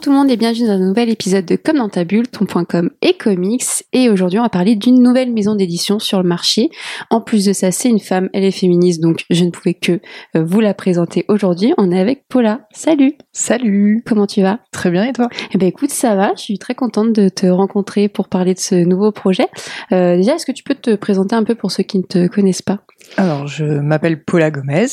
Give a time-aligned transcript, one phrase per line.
[0.00, 2.26] Bonjour tout le monde et bienvenue dans un nouvel épisode de Comme dans ta bulle,
[2.26, 3.84] ton.com et comics.
[3.92, 6.70] Et aujourd'hui, on va parler d'une nouvelle maison d'édition sur le marché.
[7.10, 10.00] En plus de ça, c'est une femme, elle est féministe, donc je ne pouvais que
[10.36, 11.74] euh, vous la présenter aujourd'hui.
[11.76, 12.62] On est avec Paula.
[12.72, 14.60] Salut Salut Comment tu vas?
[14.72, 15.28] Très bien et toi?
[15.52, 16.32] Eh ben écoute, ça va.
[16.34, 19.48] Je suis très contente de te rencontrer pour parler de ce nouveau projet.
[19.92, 22.26] Euh, déjà, est-ce que tu peux te présenter un peu pour ceux qui ne te
[22.26, 22.78] connaissent pas?
[23.18, 24.86] Alors, je m'appelle Paula Gomez.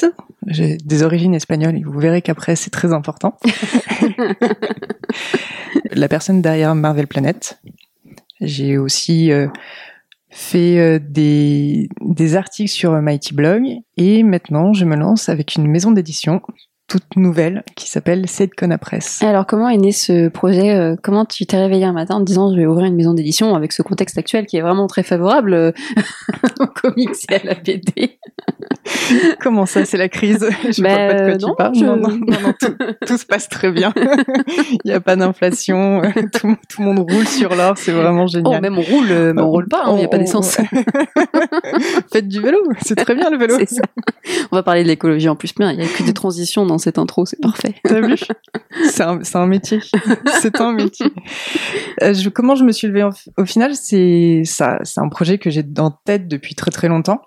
[0.47, 3.37] J'ai des origines espagnoles et vous verrez qu'après, c'est très important.
[5.91, 7.59] la personne derrière Marvel Planet.
[8.39, 9.47] J'ai aussi euh,
[10.29, 13.63] fait euh, des, des articles sur Mighty Blog
[13.97, 16.41] et maintenant je me lance avec une maison d'édition
[16.87, 19.21] toute nouvelle qui s'appelle Sedcona Press.
[19.21, 22.25] Alors comment est né ce projet euh, Comment tu t'es réveillé un matin en te
[22.25, 25.03] disant je vais ouvrir une maison d'édition avec ce contexte actuel qui est vraiment très
[25.03, 25.71] favorable euh,
[26.61, 28.17] aux comics et à la BD
[29.41, 30.47] Comment ça, c'est la crise?
[30.69, 31.75] Je Bah, vois pas de quoi tu non, parles.
[31.75, 32.73] je- Non, non, non, non, tout,
[33.05, 33.93] tout se passe très bien.
[34.71, 36.01] Il n'y a pas d'inflation.
[36.33, 37.77] Tout, tout le monde roule sur l'or.
[37.77, 38.61] C'est vraiment Oh, génial.
[38.61, 40.57] même on roule, euh, mais on roule pas, il n'y a pas d'essence.
[42.11, 42.57] Faites du vélo.
[42.81, 43.57] C'est très bien le vélo.
[43.67, 43.81] Ça.
[44.51, 46.97] On va parler de l'écologie en plus, il n'y a que des transitions dans cette
[46.97, 47.75] intro, c'est parfait.
[47.83, 48.15] T'as vu
[48.89, 49.79] C'est un, métier.
[50.39, 51.07] C'est un métier.
[52.01, 54.43] Euh, comment je me suis levée au final C'est.
[54.45, 57.21] C'est un projet que j'ai en tête depuis très très longtemps.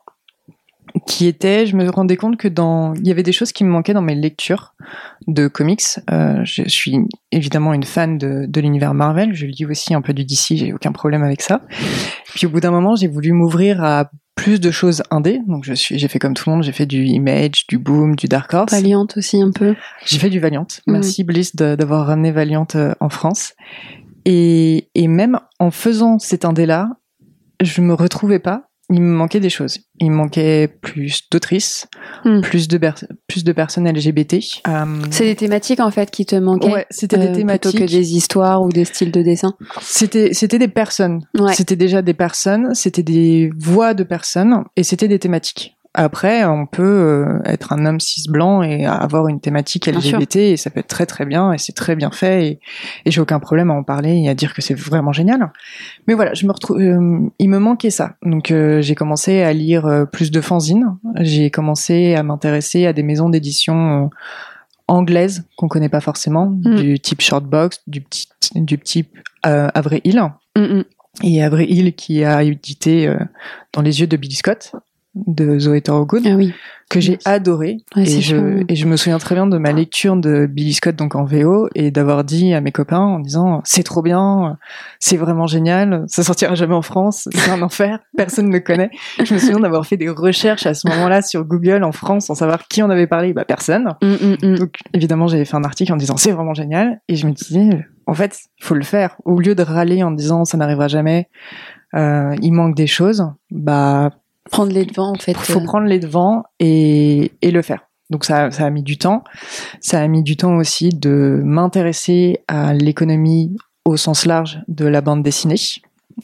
[1.06, 3.70] Qui était, je me rendais compte que dans, il y avait des choses qui me
[3.70, 4.74] manquaient dans mes lectures
[5.26, 5.82] de comics.
[6.10, 6.98] Euh, je suis
[7.32, 9.34] évidemment une fan de, de l'univers Marvel.
[9.34, 10.56] Je lis aussi un peu du DC.
[10.56, 11.60] J'ai aucun problème avec ça.
[12.34, 15.40] Puis au bout d'un moment, j'ai voulu m'ouvrir à plus de choses indé.
[15.46, 16.64] Donc je suis, j'ai fait comme tout le monde.
[16.64, 18.72] J'ai fait du Image, du Boom, du Dark Horse.
[18.72, 19.74] Valiant aussi un peu.
[20.06, 20.66] J'ai fait du Valiant.
[20.86, 23.54] Merci Bliss d'avoir ramené Valiant euh, en France.
[24.24, 26.88] Et, et même en faisant cet indé-là,
[27.60, 28.69] je me retrouvais pas.
[28.92, 29.78] Il me manquait des choses.
[30.00, 31.86] Il me manquait plus d'autrices,
[32.24, 32.40] Mhm.
[32.42, 32.80] plus de
[33.28, 34.40] plus de personnes LGBT.
[34.66, 36.72] Euh, C'est des thématiques en fait qui te manquaient.
[36.72, 37.70] ouais, c'était euh, des thématiques.
[37.76, 39.54] Plutôt que des histoires ou des styles de dessin?
[39.80, 41.20] C'était c'était des personnes.
[41.38, 41.54] Ouais.
[41.54, 42.74] C'était déjà des personnes.
[42.74, 45.76] C'était des voix de personnes et c'était des thématiques.
[45.92, 50.56] Après, on peut euh, être un homme cis blanc et avoir une thématique LGBT et
[50.56, 52.60] ça peut être très très bien et c'est très bien fait et,
[53.06, 55.50] et j'ai aucun problème à en parler et à dire que c'est vraiment génial.
[56.06, 58.14] Mais voilà, je me retrouve, euh, il me manquait ça.
[58.24, 60.96] Donc euh, j'ai commencé à lire euh, plus de fanzines.
[61.16, 64.08] J'ai commencé à m'intéresser à des maisons d'édition euh,
[64.86, 66.76] anglaises qu'on connaît pas forcément, Mm.
[66.76, 70.22] du type Shortbox, du petit du type euh, Avril Hill
[70.56, 70.84] Mm, mm.
[71.24, 73.16] et Avril Hill qui a édité euh,
[73.72, 74.72] Dans les yeux de Billy Scott
[75.14, 76.54] de Zoé Thorogood Ah oui.
[76.88, 77.78] que j'ai adoré.
[77.96, 80.94] Ouais, et je et je me souviens très bien de ma lecture de Billy Scott
[80.94, 84.56] donc en VO et d'avoir dit à mes copains en disant c'est trop bien
[85.00, 88.90] c'est vraiment génial ça sortira jamais en France c'est un enfer personne ne le connaît.
[89.22, 92.34] Je me souviens d'avoir fait des recherches à ce moment-là sur Google en France sans
[92.34, 93.32] savoir qui en avait parlé.
[93.32, 93.94] Bah personne.
[94.02, 94.58] Mm, mm, mm.
[94.58, 97.00] donc évidemment, j'avais fait un article en disant c'est vraiment génial.
[97.08, 99.16] Et je me disais en fait, il faut le faire.
[99.24, 101.28] Au lieu de râler en disant ça n'arrivera jamais,
[101.94, 104.10] euh, il manque des choses, bah
[104.50, 105.36] Prendre les devants en fait.
[105.36, 107.80] faut euh, prendre les devants et, et le faire.
[108.10, 109.22] Donc ça, ça a mis du temps.
[109.80, 115.00] Ça a mis du temps aussi de m'intéresser à l'économie au sens large de la
[115.00, 115.56] bande dessinée,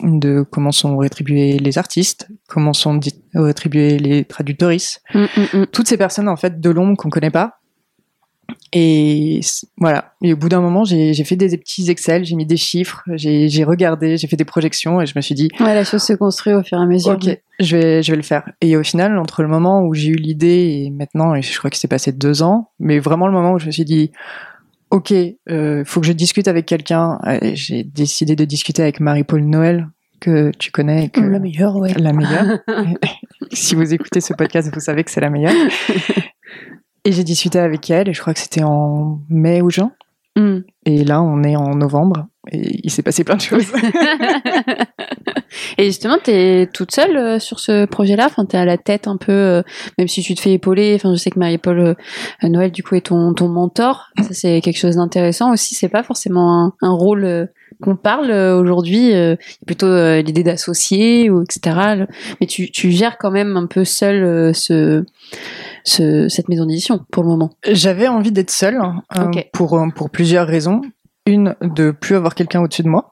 [0.02, 3.00] de comment sont rétribués les artistes, comment sont
[3.34, 5.66] rétribués les traducteuristes, mm, mm, mm.
[5.68, 7.60] toutes ces personnes en fait de l'ombre qu'on connaît pas.
[8.72, 9.40] Et
[9.78, 10.12] voilà.
[10.22, 13.64] Et au bout d'un moment, j'ai fait des petits Excel, j'ai mis des chiffres, j'ai
[13.64, 16.52] regardé, j'ai fait des projections et je me suis dit, Ouais, la chose se construit
[16.52, 17.12] au fur et à mesure.
[17.12, 18.48] ok, je vais je vais le faire.
[18.60, 21.70] Et au final, entre le moment où j'ai eu l'idée et maintenant, et je crois
[21.70, 24.10] que c'est passé deux ans, mais vraiment le moment où je me suis dit,
[24.90, 25.12] ok,
[25.48, 27.18] euh, faut que je discute avec quelqu'un.
[27.54, 29.88] J'ai décidé de discuter avec Marie-Paul Noël
[30.20, 31.92] que tu connais, que La meilleure, ouais.
[31.94, 32.58] la meilleure.
[33.52, 35.52] si vous écoutez ce podcast, vous savez que c'est la meilleure.
[37.06, 39.92] Et j'ai discuté avec elle, et je crois que c'était en mai ou juin.
[40.34, 40.58] Mm.
[40.86, 43.72] Et là, on est en novembre, et il s'est passé plein de choses.
[45.78, 48.26] Et justement, t'es toute seule euh, sur ce projet-là?
[48.26, 49.62] Enfin, t'es à la tête un peu, euh,
[49.98, 50.94] même si tu te fais épauler.
[50.96, 51.94] Enfin, je sais que Marie-Paul euh,
[52.42, 54.08] Noël, du coup, est ton, ton mentor.
[54.18, 55.74] Ça, c'est quelque chose d'intéressant aussi.
[55.74, 57.46] C'est pas forcément un, un rôle euh,
[57.82, 59.14] qu'on parle aujourd'hui.
[59.14, 59.36] euh,
[59.66, 62.06] plutôt euh, l'idée d'associer ou etc.
[62.40, 65.04] Mais tu, tu gères quand même un peu seul euh, ce,
[65.86, 67.50] ce, cette maison d'édition pour le moment.
[67.70, 68.78] J'avais envie d'être seule,
[69.16, 69.48] euh, Ok.
[69.54, 70.82] pour, pour plusieurs raisons.
[71.24, 73.10] Une, de plus avoir quelqu'un au-dessus de moi.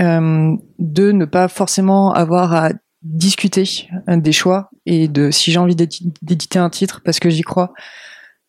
[0.00, 2.70] Euh, deux, ne pas forcément avoir à
[3.02, 3.64] discuter
[4.08, 7.42] euh, des choix et de si j'ai envie d'édi- d'éditer un titre parce que j'y
[7.42, 7.72] crois,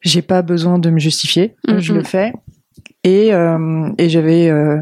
[0.01, 1.79] j'ai pas besoin de me justifier, Mhm.
[1.79, 2.33] je le fais.
[3.03, 4.77] Et, euh, et j'avais euh,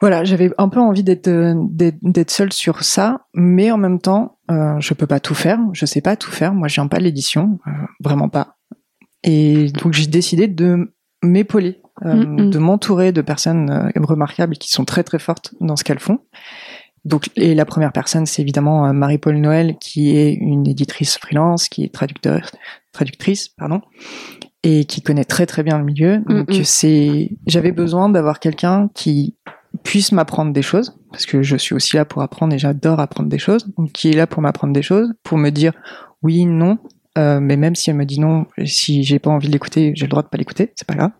[0.00, 4.00] voilà, j'avais un peu envie d'être euh, d'être d'être seule sur ça, mais en même
[4.00, 6.52] temps, euh, je peux pas tout faire, je sais pas tout faire.
[6.52, 7.70] Moi, je viens pas de l'édition, euh,
[8.00, 8.56] vraiment pas.
[9.22, 10.92] Et donc j'ai décidé de
[11.22, 12.50] m'épauler mm, mm.
[12.50, 16.18] de m'entourer de personnes remarquables qui sont très très fortes dans ce qu'elles font.
[17.06, 21.84] Donc, et la première personne, c'est évidemment Marie-Paul Noël, qui est une éditrice freelance, qui
[21.84, 22.50] est traducteur,
[22.92, 23.82] traductrice, pardon,
[24.62, 26.22] et qui connaît très très bien le milieu.
[26.26, 29.36] Donc c'est, j'avais besoin d'avoir quelqu'un qui
[29.82, 33.28] puisse m'apprendre des choses, parce que je suis aussi là pour apprendre et j'adore apprendre
[33.28, 35.72] des choses, donc qui est là pour m'apprendre des choses, pour me dire
[36.22, 36.78] oui, non,
[37.18, 40.06] euh, mais même si elle me dit non, si j'ai pas envie de l'écouter, j'ai
[40.06, 41.10] le droit de pas l'écouter, c'est pas grave.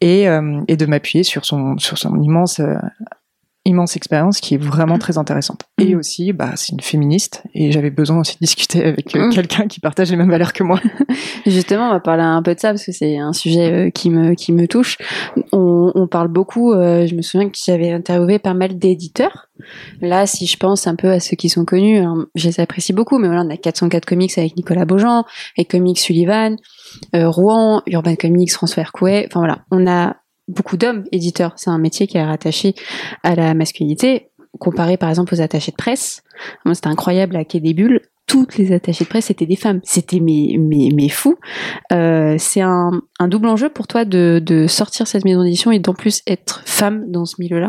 [0.00, 2.74] Et, euh, et de m'appuyer sur son sur son immense euh,
[3.66, 5.62] immense expérience qui est vraiment très intéressante.
[5.78, 5.98] Et mm.
[5.98, 9.32] aussi, bah, c'est une féministe et j'avais besoin aussi de discuter avec euh, mm.
[9.34, 10.80] quelqu'un qui partage les mêmes valeurs que moi.
[11.46, 14.08] Justement, on va parler un peu de ça parce que c'est un sujet euh, qui
[14.08, 14.96] me qui me touche.
[15.52, 16.72] On, on parle beaucoup.
[16.72, 19.48] Euh, je me souviens que j'avais interviewé pas mal d'éditeurs.
[20.00, 22.94] Là, si je pense un peu à ceux qui sont connus, hein, je les apprécie
[22.94, 23.18] beaucoup.
[23.18, 25.24] Mais voilà, on a 404 Comics avec Nicolas Beaujean,
[25.58, 26.56] et Comics Sullivan,
[27.12, 29.26] Rouen, Urban Comics, François Hercouet.
[29.26, 30.16] Enfin voilà, on a
[30.50, 31.54] beaucoup d'hommes éditeurs.
[31.56, 32.74] C'est un métier qui est rattaché
[33.22, 36.22] à la masculinité, comparé par exemple aux attachés de presse.
[36.64, 38.00] Moi, c'était incroyable à Quai des Bulles.
[38.26, 39.80] Toutes les attachées de presse étaient des femmes.
[39.82, 41.36] C'était mes, mes, mes fous.
[41.92, 45.80] Euh, c'est un, un, double enjeu pour toi de, de sortir cette maison d'édition et
[45.80, 47.66] d'en plus être femme dans ce milieu-là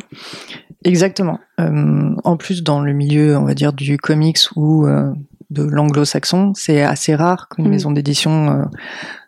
[0.84, 1.40] Exactement.
[1.60, 5.12] Euh, en plus, dans le milieu, on va dire, du comics ou euh,
[5.50, 7.72] de l'anglo-saxon, c'est assez rare qu'une mm.
[7.72, 8.68] maison d'édition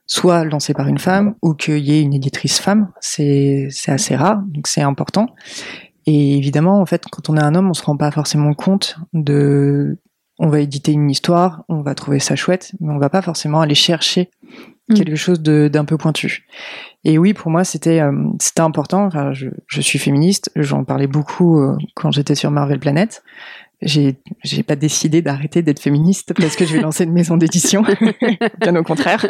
[0.05, 2.89] soit lancé par une femme ou qu'il y ait une éditrice femme.
[3.00, 5.27] C'est assez rare, donc c'est important.
[6.05, 8.97] Et évidemment, en fait, quand on est un homme, on se rend pas forcément compte
[9.13, 10.00] de.
[10.39, 13.61] On va éditer une histoire, on va trouver ça chouette, mais on va pas forcément
[13.61, 14.31] aller chercher
[14.89, 14.95] mm.
[14.95, 16.47] quelque chose d'un peu pointu.
[17.05, 18.11] Et oui, pour moi, c'était euh,
[18.41, 19.05] c'était important.
[19.05, 23.23] Enfin, je, je suis féministe, j'en parlais beaucoup euh, quand j'étais sur Marvel Planet
[23.85, 27.83] j'ai j'ai pas décidé d'arrêter d'être féministe parce que je vais lancer une maison d'édition.
[28.62, 29.25] Bien au contraire.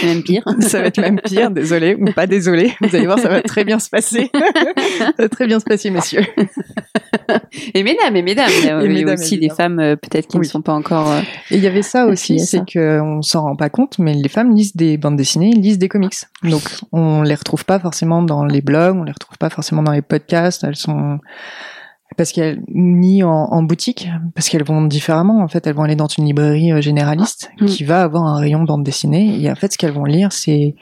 [0.00, 0.44] C'est même pire.
[0.60, 2.72] Ça va être même pire, désolé ou pas désolé.
[2.80, 4.30] Vous allez voir, ça va très bien se passer.
[4.98, 6.24] ça va très bien se passer, messieurs.
[7.74, 10.42] Et mesdames, et mesdames, il y a, mesdames, aussi des femmes euh, peut-être qui ne
[10.44, 11.10] sont pas encore.
[11.10, 11.20] Euh,
[11.50, 14.54] et il y avait ça aussi, c'est qu'on s'en rend pas compte, mais les femmes
[14.54, 16.14] lisent des bandes dessinées, lisent des comics.
[16.42, 19.92] Donc on les retrouve pas forcément dans les blogs, on les retrouve pas forcément dans
[19.92, 20.64] les podcasts.
[20.64, 21.18] Elles sont
[22.16, 25.96] parce qu'elles ni en, en, boutique parce qu'elles vont différemment en fait elles vont aller
[25.96, 27.66] dans une librairie euh, généraliste mm.
[27.66, 30.74] qui va avoir un rayon bande dessinée et en fait ce qu'elles vont lire c'est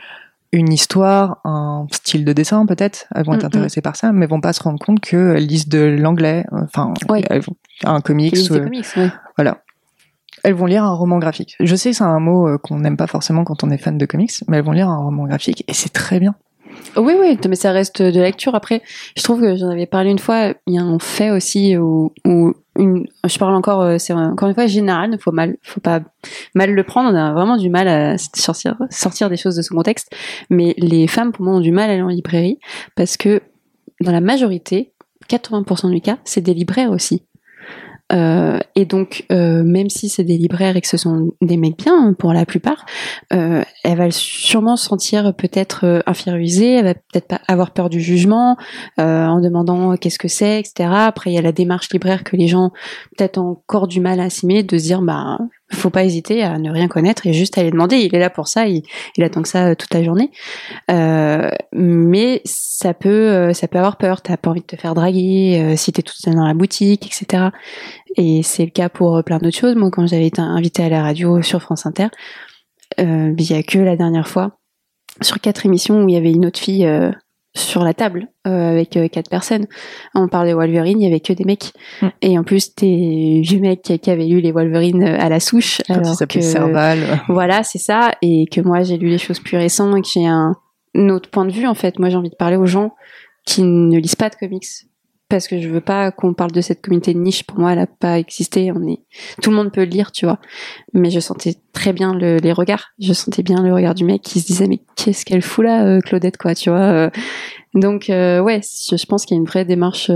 [0.53, 3.47] une histoire, un style de dessin peut-être, elles vont être mm, mm.
[3.47, 6.93] intéressées par ça, mais vont pas se rendre compte qu'elles lisent de l'anglais, enfin,
[7.85, 8.87] un comics, euh, comics
[9.37, 9.63] voilà.
[10.43, 11.57] Elles vont lire un roman graphique.
[11.61, 13.99] Je sais que c'est un mot euh, qu'on n'aime pas forcément quand on est fan
[13.99, 16.35] de comics, mais elles vont lire un roman graphique et c'est très bien.
[16.97, 18.55] Oui, oui, mais ça reste de lecture.
[18.55, 18.83] Après,
[19.17, 20.55] je trouve que j'en avais parlé une fois.
[20.67, 24.55] Il y a un fait aussi où, une, je parle encore, euh, c'est encore une
[24.55, 25.17] fois général.
[25.21, 26.01] Faut mal, faut pas
[26.55, 27.11] mal le prendre.
[27.11, 30.11] On a vraiment du mal à sortir, sortir des choses de son contexte.
[30.49, 32.59] Mais les femmes, pour moi, ont du mal à aller en librairie
[32.97, 33.43] parce que
[34.01, 34.93] dans la majorité,
[35.29, 37.23] 80% du cas, c'est des libraires aussi.
[38.13, 41.79] Euh, et donc, euh, même si c'est des libraires et que ce sont des mecs
[41.79, 42.85] bien hein, pour la plupart,
[43.33, 47.89] euh, elle va sûrement se sentir peut-être euh, infériorisée, elle va peut-être pas avoir peur
[47.89, 48.57] du jugement
[48.99, 50.91] euh, en demandant qu'est-ce que c'est, etc.
[50.93, 52.71] Après, il y a la démarche libraire que les gens
[53.17, 55.39] peut-être encore du mal à assimiler, de se dire bah
[55.73, 57.97] faut pas hésiter à ne rien connaître et juste aller demander.
[57.97, 58.83] Il est là pour ça, il,
[59.17, 60.31] il attend que ça euh, toute la journée.
[60.91, 64.23] Euh, mais ça peut, euh, ça peut avoir peur.
[64.23, 67.07] T'as pas envie de te faire draguer euh, si t'es toute seule dans la boutique,
[67.07, 67.51] etc.
[68.17, 69.77] Et c'est le cas pour plein d'autres choses.
[69.77, 72.09] Moi, quand j'avais été invitée à la radio sur France Inter,
[72.99, 74.59] il y a que la dernière fois
[75.23, 76.87] sur quatre émissions où il y avait une autre fille
[77.55, 79.67] sur la table euh, avec euh, quatre personnes.
[80.15, 81.73] On parlait Wolverine, il y avait que des mecs.
[82.01, 82.09] Mm.
[82.23, 85.81] Et en plus, des vieux mecs qui, avaient lu les Wolverines euh, à la souche.
[85.89, 87.21] alors que, Serval.
[87.29, 88.13] Voilà, c'est ça.
[88.23, 90.57] Et que moi, j'ai lu les choses plus récentes et que j'ai un,
[90.95, 91.99] autre point de vue, en fait.
[91.99, 92.95] Moi, j'ai envie de parler aux gens
[93.47, 94.67] qui ne lisent pas de comics
[95.31, 97.45] parce que je veux pas qu'on parle de cette communauté de niche.
[97.45, 98.71] Pour moi, elle a pas existé.
[98.73, 98.99] On est,
[99.41, 100.39] tout le monde peut le lire, tu vois.
[100.93, 102.91] Mais je sentais très bien le, les regards.
[102.99, 105.85] Je sentais bien le regard du mec qui se disait mais qu'est-ce qu'elle fout là,
[105.85, 106.81] euh, Claudette, quoi, tu vois.
[106.81, 107.11] Euh.
[107.75, 110.11] Donc euh, ouais, je, pense qu'il y a une vraie démarche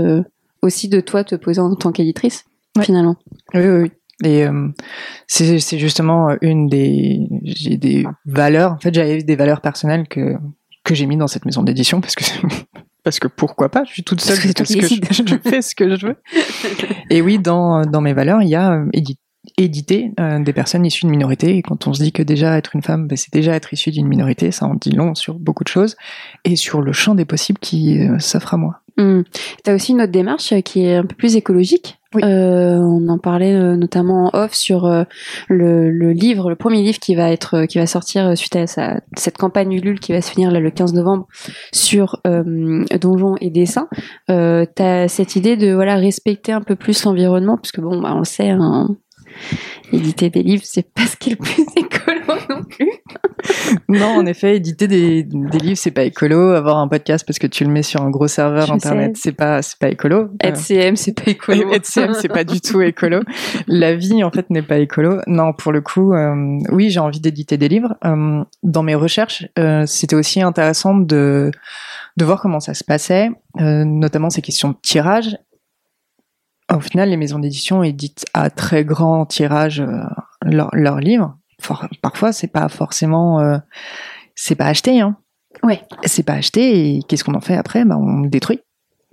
[0.61, 2.43] aussi de toi te poser en tant qu'éditrice,
[2.81, 3.15] finalement.
[3.53, 3.91] Oui, oui, oui.
[4.23, 4.45] Et
[5.27, 7.27] c'est justement une des,
[7.77, 8.73] des valeurs.
[8.73, 10.35] En fait, j'avais des valeurs personnelles que
[10.85, 12.23] que j'ai mis dans cette maison d'édition parce que
[13.05, 16.07] parce que pourquoi pas, je suis toute seule, je, que je, fais ce que je
[16.07, 16.15] veux.
[17.11, 18.89] Et oui, dans, dans mes valeurs, il y a euh,
[19.57, 21.57] éditer euh, des personnes issues de minorités.
[21.57, 23.91] Et quand on se dit que déjà être une femme, bah, c'est déjà être issu
[23.91, 25.95] d'une minorité, ça en dit long sur beaucoup de choses
[26.43, 28.81] et sur le champ des possibles qui euh, s'offre à moi.
[28.97, 29.23] Hmm.
[29.63, 31.99] Tu as aussi une autre démarche qui est un peu plus écologique.
[32.23, 35.03] Euh, on en parlait euh, notamment en off sur euh,
[35.49, 39.01] le, le, livre, le premier livre qui va être, qui va sortir suite à sa,
[39.17, 41.27] cette campagne Ulule qui va se finir là, le 15 novembre
[41.73, 43.87] sur donjons et dessins.
[44.29, 48.13] Euh, T'as cette idée de voilà respecter un peu plus l'environnement, parce que bon, bah,
[48.13, 48.89] on le sait, hein,
[49.91, 52.91] éditer des livres, c'est pas ce qui est le plus écolo non plus.
[53.89, 56.51] non, en effet, éditer des, des livres, c'est pas écolo.
[56.51, 59.61] Avoir un podcast parce que tu le mets sur un gros serveur internet, c'est pas,
[59.61, 60.29] c'est pas écolo.
[60.43, 61.69] HCM, c'est pas écolo.
[61.71, 63.21] HCM, c'est pas du tout écolo.
[63.67, 65.19] La vie, en fait, n'est pas écolo.
[65.27, 67.95] Non, pour le coup, euh, oui, j'ai envie d'éditer des livres.
[68.05, 71.51] Euh, dans mes recherches, euh, c'était aussi intéressant de
[72.17, 75.37] de voir comment ça se passait, notamment ces questions de tirage
[76.75, 80.03] au final, les maisons d'édition éditent à très grand tirage euh,
[80.43, 81.37] leurs livres.
[82.01, 83.57] parfois, c'est pas forcément, euh,
[84.35, 85.17] c'est pas acheté, hein.
[85.63, 85.81] Ouais.
[86.03, 87.85] C'est pas acheté et qu'est-ce qu'on en fait après?
[87.85, 88.59] Bah, on le détruit.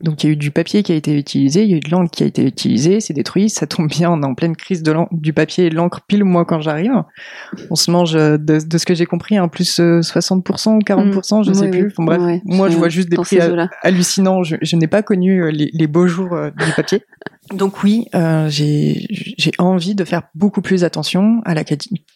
[0.02, 1.81] Donc il y a eu du papier qui a été utilisé, il y a eu
[1.81, 4.57] de l'encre qui a été utilisée, c'est détruit, ça tombe bien, on est en pleine
[4.57, 6.90] crise de du papier et de l'encre pile moi quand j'arrive.
[7.71, 11.45] On se mange euh, de, de ce que j'ai compris un plus 60% ou 40%,
[11.45, 11.92] je ne sais plus.
[11.99, 13.38] bref, moi je vois juste des prix
[13.83, 17.04] hallucinants, je, je n'ai pas connu les, les, beaux jours du papier.
[17.50, 19.06] Donc oui, euh, j'ai
[19.58, 21.64] envie de faire beaucoup plus attention à la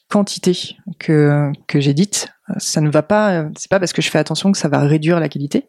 [0.08, 2.28] quantité que, que j'édite.
[2.58, 5.18] Ça ne va pas, c'est pas parce que je fais attention que ça va réduire
[5.18, 5.68] la qualité.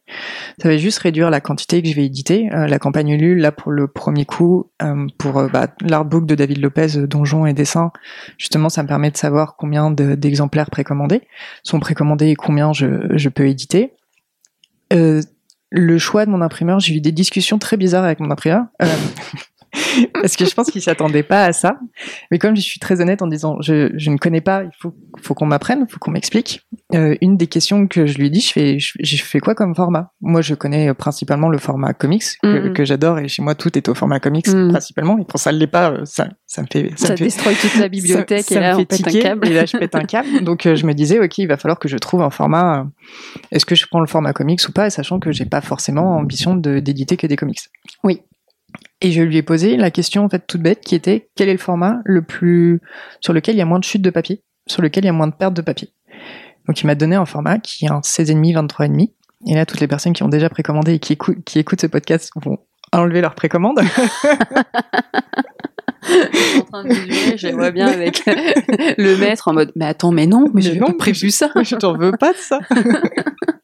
[0.61, 2.53] Ça va juste réduire la quantité que je vais éditer.
[2.53, 6.35] Euh, la campagne Ulule, là pour le premier coup, euh, pour euh, bah, l'artbook de
[6.35, 7.91] David Lopez, euh, Donjon et Dessin,
[8.37, 11.23] justement, ça me permet de savoir combien d'exemplaires précommandés
[11.63, 13.93] sont précommandés et combien je, je peux éditer.
[14.93, 15.21] Euh,
[15.69, 18.65] le choix de mon imprimeur, j'ai eu des discussions très bizarres avec mon imprimeur.
[18.81, 18.85] Euh,
[20.13, 21.79] parce que je pense qu'il s'attendait pas à ça.
[22.31, 24.93] Mais comme je suis très honnête en disant je, je ne connais pas, il faut,
[25.21, 26.61] faut qu'on m'apprenne, il faut qu'on m'explique.
[26.93, 30.11] Euh, une des questions que je lui dit, je fais, je, fais quoi comme format?
[30.21, 32.73] Moi, je connais principalement le format comics que, mm.
[32.73, 34.69] que j'adore et chez moi tout est au format comics mm.
[34.69, 35.17] principalement.
[35.19, 37.55] Et quand ça ne l'est pas, euh, ça, ça me fait ça, ça me détruit
[37.55, 39.47] toute la bibliothèque ça, et là on pète un câble.
[39.47, 40.27] Et là, je pète un câble.
[40.43, 42.79] Donc euh, je me disais ok, il va falloir que je trouve un format.
[42.79, 42.83] Euh,
[43.51, 46.55] est-ce que je prends le format comics ou pas, sachant que j'ai pas forcément ambition
[46.55, 47.59] d'éditer que des comics?
[48.03, 48.21] Oui.
[49.01, 51.53] Et je lui ai posé la question en fait toute bête qui était quel est
[51.53, 52.81] le format le plus
[53.21, 55.13] sur lequel il y a moins de chutes de papier, sur lequel il y a
[55.13, 55.93] moins de pertes de papier.
[56.67, 59.11] Donc il m'a donné un format qui est un 16,5, 23,5.
[59.45, 61.87] Et là, toutes les personnes qui ont déjà précommandé et qui, écoutent, qui écoutent ce
[61.87, 62.57] podcast vont
[62.91, 63.79] enlever leur précommande.
[66.57, 66.89] en train de
[67.35, 70.93] je vois bien avec le maître en mode mais attends mais non mais, j'ai pas
[70.93, 72.59] prévu ça je t'en veux pas de ça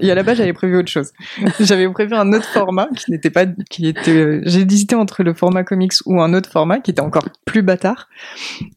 [0.00, 1.12] et à la base, j'avais prévu autre chose.
[1.60, 5.64] J'avais prévu un autre format qui n'était pas, qui était, j'ai hésité entre le format
[5.64, 8.08] comics ou un autre format qui était encore plus bâtard.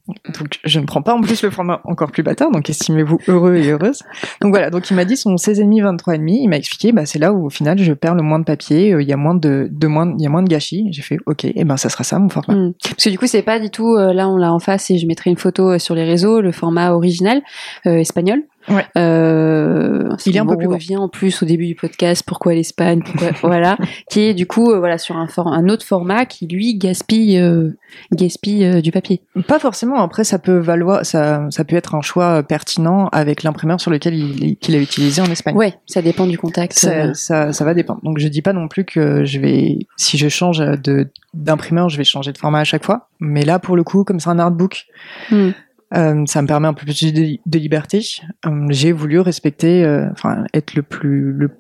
[0.08, 3.56] Donc, je ne prends pas en plus le format encore plus bâtard, donc estimez-vous heureux
[3.56, 4.02] et heureuse.
[4.42, 7.32] Donc voilà, donc il m'a dit son 16,5, 23,5, il m'a expliqué, bah, c'est là
[7.32, 9.70] où au final je perds le moins de papier, euh, il y a moins de,
[9.72, 10.90] de moins, il y a moins de gâchis.
[10.92, 12.54] J'ai fait, ok, et ben ça sera ça mon format.
[12.54, 12.74] Hmm.
[12.82, 14.98] Parce que du coup, c'est pas du tout, euh, là on l'a en face et
[14.98, 17.42] je mettrai une photo euh, sur les réseaux, le format original
[17.86, 18.44] espagnol.
[18.70, 18.86] Ouais.
[18.98, 23.02] Euh, il est un peu plus revient en plus au début du podcast pourquoi l'Espagne,
[23.04, 23.78] pourquoi voilà,
[24.10, 27.78] qui est du coup euh, voilà sur un, un autre format qui lui gaspille euh,
[28.14, 29.22] gaspille du papier.
[29.48, 30.03] Pas forcément.
[30.04, 34.16] Après ça peut valoir, ça ça peut être un choix pertinent avec l'imprimeur sur lequel
[34.16, 35.56] il qu'il a utilisé en Espagne.
[35.56, 36.74] Ouais, ça dépend du contact.
[36.74, 38.02] Ça, ça, ça va dépendre.
[38.04, 41.98] Donc je dis pas non plus que je vais si je change de d'imprimeur je
[41.98, 43.10] vais changer de format à chaque fois.
[43.20, 44.86] Mais là pour le coup comme c'est un artbook.
[45.32, 45.52] Hmm.
[45.96, 48.04] Euh, ça me permet un peu plus de, liberté.
[48.46, 51.52] Euh, j'ai voulu respecter, euh, enfin, être le plus, le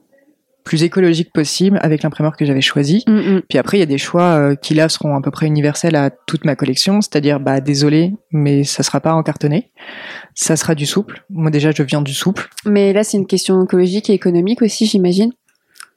[0.64, 3.04] plus écologique possible avec l'imprimeur que j'avais choisi.
[3.08, 3.42] Mm, mm.
[3.50, 6.10] Puis après, il y a des choix qui là seront à peu près universels à
[6.10, 9.72] toute ma collection, c'est-à-dire, bah, désolé, mais ça sera pas en cartonné.
[10.36, 11.24] Ça sera du souple.
[11.30, 12.50] Moi déjà, je viens du souple.
[12.66, 15.32] Mais là, c'est une question écologique et économique aussi, j'imagine.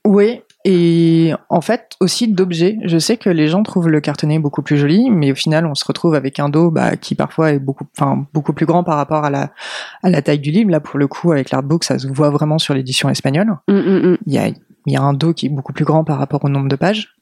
[0.05, 2.77] Oui, et en fait, aussi d'objets.
[2.83, 5.77] Je sais que les gens trouvent le cartonné beaucoup plus joli, mais au final, on
[5.77, 8.97] se retrouve avec un dos bah, qui parfois est beaucoup, enfin, beaucoup plus grand par
[8.97, 9.51] rapport à la,
[10.03, 10.73] à la taille du livre.
[10.73, 13.47] Là, pour le coup, avec l'artbook, ça se voit vraiment sur l'édition espagnole.
[13.69, 14.19] Mm, mm, mm.
[14.27, 14.49] Il, y a,
[14.87, 17.15] y a un dos qui est beaucoup plus grand par rapport au nombre de pages.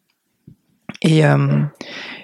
[1.03, 1.61] Et, euh,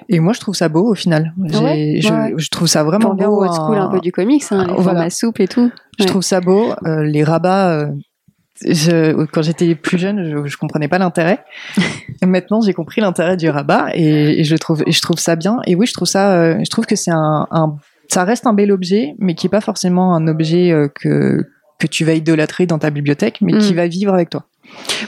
[0.08, 1.34] et moi, je trouve ça beau au final.
[1.36, 3.42] Ouais, je, je, trouve ça vraiment beau.
[3.42, 5.10] old school un peu du comics, hein, les voilà.
[5.10, 5.70] soupe et tout.
[5.98, 6.72] Je trouve ça beau.
[6.86, 7.88] Euh, les rabats, euh,
[8.64, 11.44] je, quand j'étais plus jeune, je, je comprenais pas l'intérêt.
[12.22, 15.58] Maintenant, j'ai compris l'intérêt du rabat et, et, je trouve, et je trouve ça bien.
[15.66, 17.76] Et oui, je trouve ça, euh, je trouve que c'est un, un,
[18.08, 21.46] ça reste un bel objet, mais qui est pas forcément un objet euh, que
[21.80, 23.76] que tu vas idolâtrer dans ta bibliothèque, mais qui mm.
[23.76, 24.44] va vivre avec toi.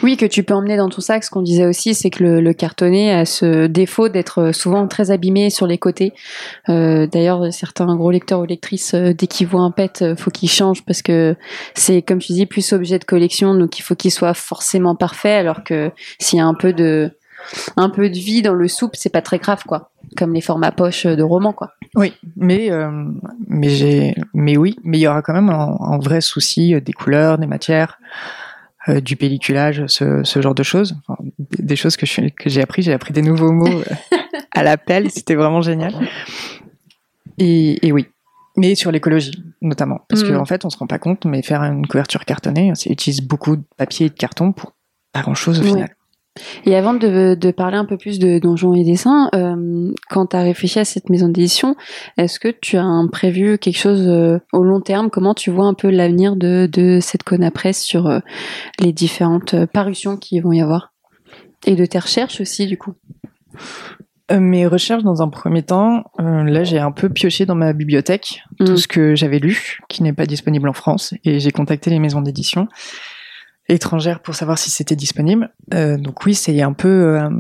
[0.03, 1.23] Oui, que tu peux emmener dans ton sac.
[1.23, 5.13] Ce qu'on disait aussi, c'est que le, le, cartonné a ce défaut d'être souvent très
[5.13, 6.13] abîmé sur les côtés.
[6.69, 10.31] Euh, D'ailleurs, certains gros lecteurs ou lectrices, euh, dès qu'ils voient un pet, euh, faut
[10.31, 11.37] qu'ils changent parce que
[11.75, 15.35] c'est, comme tu dis, plus objet de collection, donc il faut qu'il soit forcément parfait.
[15.35, 17.11] Alors que s'il y a un peu de
[17.77, 19.91] un peu de vie dans le soupe, c'est pas très grave, quoi.
[20.17, 21.73] Comme les formats poche de romans, quoi.
[21.95, 22.91] Oui, mais euh,
[23.49, 27.39] mais j'ai, mais oui, mais il y aura quand même un vrai souci des couleurs,
[27.39, 27.99] des matières.
[28.89, 32.61] Euh, du pelliculage, ce, ce, genre de choses, enfin, des choses que, je, que j'ai
[32.61, 32.83] appris.
[32.83, 33.85] J'ai appris des nouveaux mots euh,
[34.51, 35.95] à l'appel, c'était vraiment génial.
[37.39, 38.09] Et, et oui,
[38.57, 40.29] mais sur l'écologie notamment, parce mmh.
[40.29, 43.21] qu'en en fait, on se rend pas compte, mais faire une couverture cartonnée, ça utilise
[43.21, 44.75] beaucoup de papier et de carton pour
[45.13, 45.95] pas grand chose au final.
[46.65, 50.37] Et avant de, de, parler un peu plus de Donjons et Dessins, euh, quand tu
[50.37, 51.77] as réfléchi à cette maison d'édition,
[52.17, 55.11] est-ce que tu as un prévu quelque chose euh, au long terme?
[55.11, 58.21] Comment tu vois un peu l'avenir de, de cette Conapresse sur euh,
[58.81, 60.93] les différentes parutions qui vont y avoir?
[61.67, 62.95] Et de tes recherches aussi, du coup.
[64.31, 68.65] Mes recherches, dans un premier temps, là j'ai un peu pioché dans ma bibliothèque mmh.
[68.65, 71.99] tout ce que j'avais lu, qui n'est pas disponible en France, et j'ai contacté les
[71.99, 72.67] maisons d'édition
[73.69, 75.53] étrangère pour savoir si c'était disponible.
[75.75, 77.19] Euh, donc oui, c'est un peu.
[77.19, 77.31] Euh,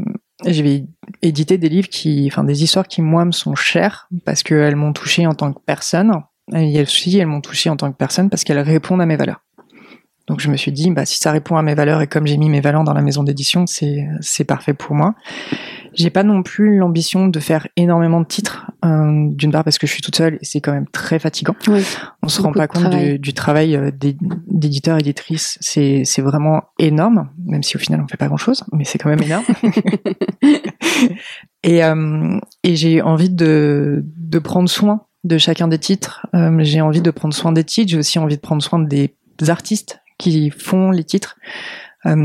[0.46, 0.84] je vais
[1.22, 4.92] éditer des livres qui, enfin des histoires qui moi me sont chères parce qu'elles m'ont
[4.92, 6.12] touché en tant que personne.
[6.54, 9.40] Et aussi, elles m'ont touché en tant que personne parce qu'elles répondent à mes valeurs.
[10.26, 12.36] Donc je me suis dit, bah si ça répond à mes valeurs et comme j'ai
[12.36, 15.14] mis mes valeurs dans la maison d'édition, c'est c'est parfait pour moi.
[15.94, 19.86] J'ai pas non plus l'ambition de faire énormément de titres, euh, d'une part parce que
[19.86, 21.54] je suis toute seule et c'est quand même très fatigant.
[21.68, 21.84] Oui,
[22.22, 27.30] On se rend pas compte du, du, travail euh, d'éditeur éditrice, c'est c'est vraiment énorme,
[27.46, 29.44] même si au final on fait pas grand chose, mais c'est quand même énorme.
[31.62, 36.26] et euh, et j'ai envie de de prendre soin de chacun des titres.
[36.34, 37.90] Euh, j'ai envie de prendre soin des titres.
[37.90, 39.14] J'ai aussi envie de prendre soin des
[39.48, 41.36] artistes qui font les titres.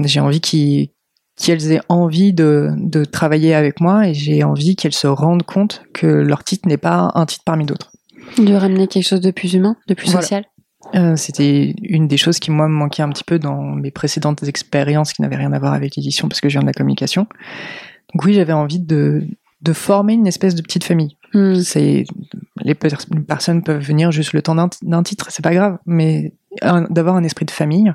[0.05, 0.89] J'ai envie qu'ils
[1.38, 5.84] qu'elles aient envie de, de travailler avec moi et j'ai envie qu'elles se rendent compte
[5.94, 7.91] que leur titre n'est pas un titre parmi d'autres.
[8.38, 10.22] De ramener quelque chose de plus humain, de plus Voilà.
[10.22, 10.46] social.
[10.96, 14.44] Euh, C'était une des choses qui moi me manquait un petit peu dans mes précédentes
[14.44, 17.27] expériences qui n'avaient rien à voir avec l'édition parce que je viens de la communication.
[18.14, 19.25] Donc oui, j'avais envie de,
[19.61, 21.18] de former une espèce de petite famille.
[21.33, 21.55] Hmm.
[21.55, 22.05] C'est
[22.64, 22.74] les, les
[23.27, 26.33] personnes peuvent venir juste le temps d'un titre, c'est pas grave, mais
[26.90, 27.94] d'avoir un esprit de famille.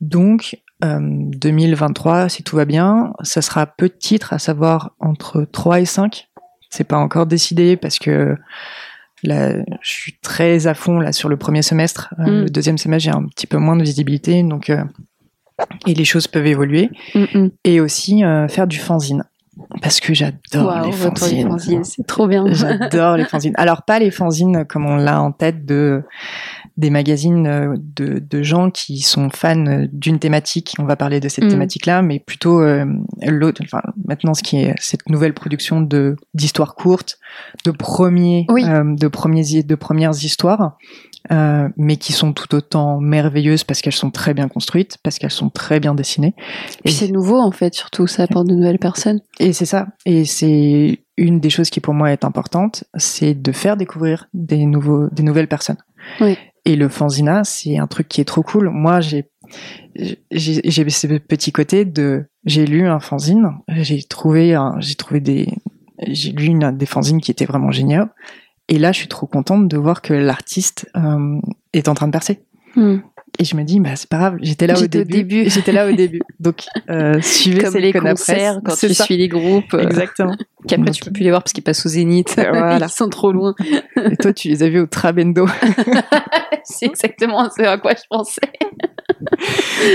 [0.00, 5.46] Donc euh, 2023, si tout va bien, ça sera peu de titres, à savoir entre
[5.50, 6.28] 3 et 5.
[6.70, 8.36] C'est pas encore décidé parce que
[9.22, 12.14] là, je suis très à fond là sur le premier semestre.
[12.18, 12.42] Euh, Mm.
[12.44, 14.84] Le deuxième semestre, j'ai un petit peu moins de visibilité, donc euh,
[15.86, 16.90] et les choses peuvent évoluer.
[17.14, 17.50] Mm, mm.
[17.64, 19.24] Et aussi euh, faire du fanzine
[19.80, 22.44] parce que j'adore les fanzines, c'est trop bien.
[22.48, 23.54] J'adore les fanzines.
[23.56, 26.02] Alors pas les fanzines comme on l'a en tête de
[26.76, 30.74] des magazines euh, de, de gens qui sont fans d'une thématique.
[30.78, 31.48] On va parler de cette Mm.
[31.50, 32.84] thématique-là, mais plutôt euh,
[33.22, 33.62] l'autre.
[33.64, 37.18] Enfin, maintenant, ce qui est cette nouvelle production de d'histoires courtes,
[37.64, 38.64] de premiers, Oui.
[38.66, 40.76] euh, de premiers, de premières histoires,
[41.32, 45.30] euh, mais qui sont tout autant merveilleuses parce qu'elles sont très bien construites, parce qu'elles
[45.30, 46.34] sont très bien dessinées.
[46.84, 49.20] Puis c'est nouveau en fait, surtout ça apporte de nouvelles personnes.
[49.38, 49.86] Et c'est ça.
[50.06, 54.66] Et c'est une des choses qui pour moi est importante, c'est de faire découvrir des
[54.66, 55.78] nouveaux, des nouvelles personnes.
[56.20, 56.36] Oui.
[56.64, 58.70] Et le fanzina, c'est un truc qui est trop cool.
[58.70, 59.30] Moi, j'ai,
[60.30, 65.48] j'ai, ce petit côté de, j'ai lu un fanzine, j'ai trouvé, j'ai trouvé des,
[66.06, 68.06] j'ai lu une, des fanzines qui étaient vraiment géniaux.
[68.68, 71.38] Et là, je suis trop contente de voir que l'artiste euh,
[71.72, 72.42] est en train de percer.
[72.76, 72.98] Hmm.
[73.38, 75.12] Et je me dis, bah c'est pas grave, j'étais là au début.
[75.24, 75.50] début.
[75.50, 76.20] J'étais là au début.
[76.40, 79.04] Donc, euh, suivez Comme les concerts, quand tu ça.
[79.04, 80.36] suis les groupes, euh, Exactement.
[80.68, 82.34] qu'après Donc- tu peux plus les voir parce qu'ils passent au Zénith.
[82.36, 82.78] Voilà.
[82.80, 83.54] Ils sont trop loin.
[84.10, 85.46] Et toi, tu les as vus au Trabendo.
[86.64, 88.40] c'est exactement ce à quoi je pensais.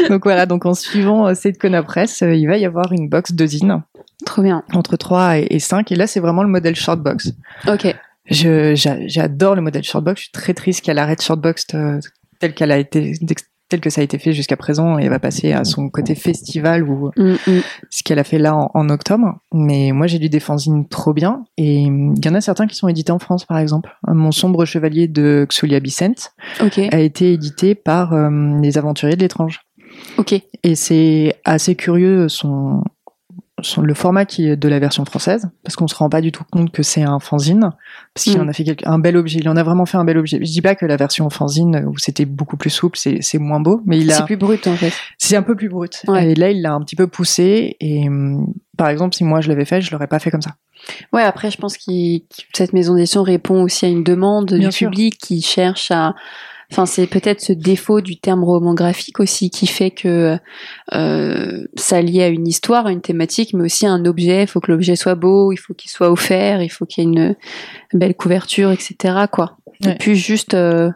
[0.09, 3.31] donc voilà, donc en suivant euh, cette Conapresse, euh, il va y avoir une box
[3.33, 3.81] de zine
[4.25, 4.63] Trop bien.
[4.73, 5.91] entre 3 et, et 5.
[5.91, 7.31] Et là, c'est vraiment le modèle shortbox.
[7.67, 7.95] Ok.
[8.29, 10.19] J'adore le modèle shortbox.
[10.19, 11.65] Je suis très triste qu'elle arrête shortbox
[12.39, 13.13] euh, tel qu'elle a été,
[13.69, 16.83] tel que ça a été fait jusqu'à présent et va passer à son côté festival
[16.89, 17.59] ou Hmm, hmm.
[17.91, 19.39] ce qu'elle a fait là en, en octobre.
[19.53, 21.43] Mais moi, j'ai lu des fanzines trop bien.
[21.57, 23.91] Et il y en a certains qui sont édités en France, par exemple.
[24.07, 26.79] Mon sombre chevalier de Xulia Bicent Ok.
[26.79, 28.29] a été édité par euh,
[28.61, 29.61] les aventuriers de l'étrange.
[30.17, 30.33] Ok.
[30.63, 32.83] Et c'est assez curieux son-
[33.81, 36.43] le format qui est de la version française, parce qu'on se rend pas du tout
[36.51, 37.69] compte que c'est un fanzine,
[38.13, 38.41] parce qu'il Mm.
[38.41, 39.39] en a fait quelque- un bel objet.
[39.39, 40.37] Il en a vraiment fait un bel objet.
[40.41, 43.59] Je dis pas que la version fanzine où c'était beaucoup plus souple, c'est c'est moins
[43.59, 44.93] beau, mais il C'est a plus brut en fait.
[45.17, 46.03] c'est un peu plus brut.
[46.07, 46.31] Ouais.
[46.31, 47.75] Et là, il l'a un petit peu poussé.
[47.79, 50.51] Et hum, par exemple, si moi je l'avais fait, je l'aurais pas fait comme ça.
[51.11, 51.91] Ouais, après, je pense que
[52.53, 54.89] cette maison d'édition répond aussi à une demande Bien du sûr.
[54.89, 56.13] public qui cherche à
[56.71, 60.37] Enfin, c'est peut-être ce défaut du terme roman graphique aussi qui fait que
[60.93, 64.43] euh, ça lie à une histoire, à une thématique, mais aussi à un objet.
[64.43, 67.07] Il faut que l'objet soit beau, il faut qu'il soit offert, il faut qu'il y
[67.07, 67.35] ait une
[67.93, 69.25] belle couverture, etc.
[69.31, 69.57] Quoi.
[69.85, 70.91] Et puis juste euh,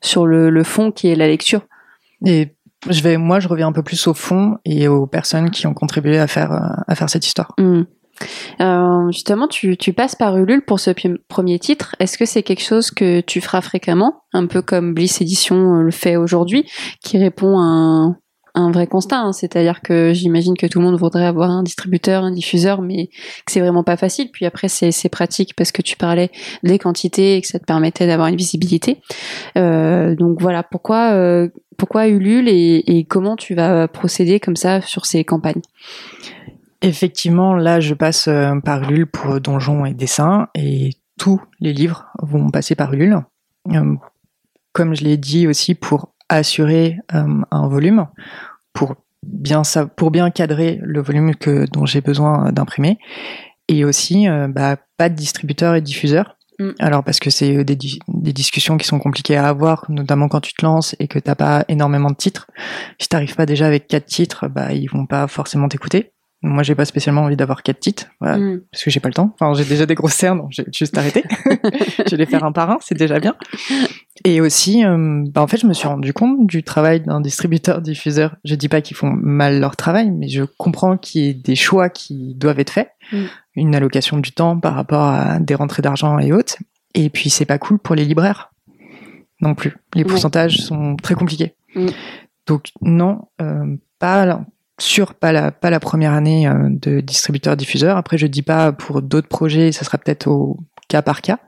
[0.00, 1.60] sur le, le, fond qui est la lecture.
[2.24, 2.54] Et
[2.88, 5.74] je vais, moi, je reviens un peu plus au fond et aux personnes qui ont
[5.74, 6.52] contribué à faire
[6.86, 7.52] à faire cette histoire.
[7.58, 7.82] Mmh.
[8.60, 10.90] Euh, justement, tu, tu, passes par Ulule pour ce
[11.28, 11.94] premier titre.
[12.00, 15.82] Est-ce que c'est quelque chose que tu feras fréquemment, un peu comme Bliss Edition euh,
[15.82, 16.68] le fait aujourd'hui,
[17.02, 18.16] qui répond à
[18.54, 19.32] un, vrai constat hein?
[19.32, 23.52] C'est-à-dire que j'imagine que tout le monde voudrait avoir un distributeur, un diffuseur, mais que
[23.52, 24.30] c'est vraiment pas facile.
[24.32, 26.30] Puis après, c'est pratique parce que tu parlais
[26.64, 29.00] des quantités et que ça te permettait d'avoir une visibilité.
[29.56, 35.06] Euh, donc voilà, pourquoi, pourquoi Ulule et, et comment tu vas procéder comme ça sur
[35.06, 35.62] ces campagnes?
[36.80, 42.06] Effectivement, là, je passe euh, par Ulule pour donjons et dessins, et tous les livres
[42.22, 43.18] vont passer par Ulule.
[43.72, 43.96] Euh,
[44.72, 48.06] comme je l'ai dit aussi, pour assurer euh, un volume,
[48.72, 48.94] pour
[49.26, 49.62] bien
[49.96, 52.98] pour bien cadrer le volume que dont j'ai besoin d'imprimer,
[53.66, 56.36] et aussi bah, pas de distributeur et diffuseur.
[56.60, 56.70] Mm.
[56.78, 60.54] Alors parce que c'est des, des, discussions qui sont compliquées à avoir, notamment quand tu
[60.54, 62.48] te lances et que t'as pas énormément de titres.
[63.00, 66.12] Si t'arrives pas déjà avec quatre titres, bah ils vont pas forcément t'écouter.
[66.42, 68.60] Moi, j'ai pas spécialement envie d'avoir quatre titres, voilà, mm.
[68.70, 69.34] parce que j'ai pas le temps.
[69.34, 71.24] Enfin, j'ai déjà des grosses cernes, donc j'ai juste arrêté.
[72.06, 73.34] je vais les faire un par un, c'est déjà bien.
[74.24, 78.36] Et aussi, euh, bah, en fait, je me suis rendu compte du travail d'un distributeur-diffuseur.
[78.44, 81.56] Je dis pas qu'ils font mal leur travail, mais je comprends qu'il y ait des
[81.56, 83.24] choix qui doivent être faits, mm.
[83.56, 86.56] une allocation du temps par rapport à des rentrées d'argent et autres.
[86.94, 88.50] Et puis, c'est pas cool pour les libraires
[89.40, 89.76] non plus.
[89.94, 91.54] Les pourcentages sont très compliqués.
[91.74, 91.88] Mm.
[92.46, 94.44] Donc non, euh, pas
[94.78, 97.96] sur pas la pas la première année euh, de distributeur diffuseur.
[97.96, 101.38] Après, je dis pas pour d'autres projets, ça sera peut-être au cas par cas.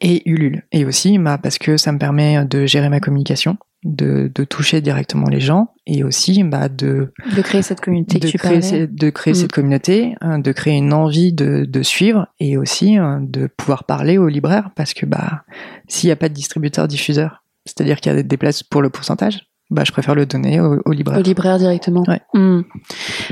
[0.00, 0.64] Et Ulule.
[0.72, 4.80] Et aussi, bah, parce que ça me permet de gérer ma communication, de, de toucher
[4.80, 8.18] directement les gens, et aussi bah, de de créer cette communauté.
[8.18, 9.54] De créer, de créer cette mm.
[9.54, 14.18] communauté, hein, de créer une envie de, de suivre, et aussi hein, de pouvoir parler
[14.18, 15.42] aux libraires, parce que bah
[15.88, 18.90] s'il n'y a pas de distributeur diffuseur, c'est-à-dire qu'il y a des places pour le
[18.90, 21.18] pourcentage, bah, je préfère le donner au, au libraire.
[21.18, 22.04] Au libraire directement.
[22.06, 22.20] Ouais.
[22.34, 22.60] Hmm.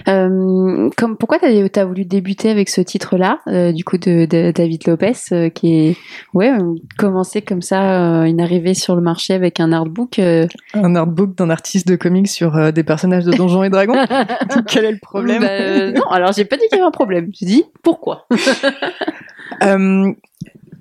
[0.08, 4.50] Euh, comme, pourquoi tu as, voulu débuter avec ce titre-là, euh, du coup, de, de
[4.50, 5.96] David Lopez, euh, qui est,
[6.32, 6.52] ouais,
[6.96, 7.80] commencer comme ça,
[8.26, 10.18] une arrivée sur le marché avec un artbook.
[10.18, 14.06] Un artbook d'un artiste de comics sur des personnages de Donjons et Dragons.
[14.66, 17.28] Quel est le problème bah, Non, alors j'ai pas dit qu'il y avait un problème.
[17.38, 18.26] J'ai dit pourquoi?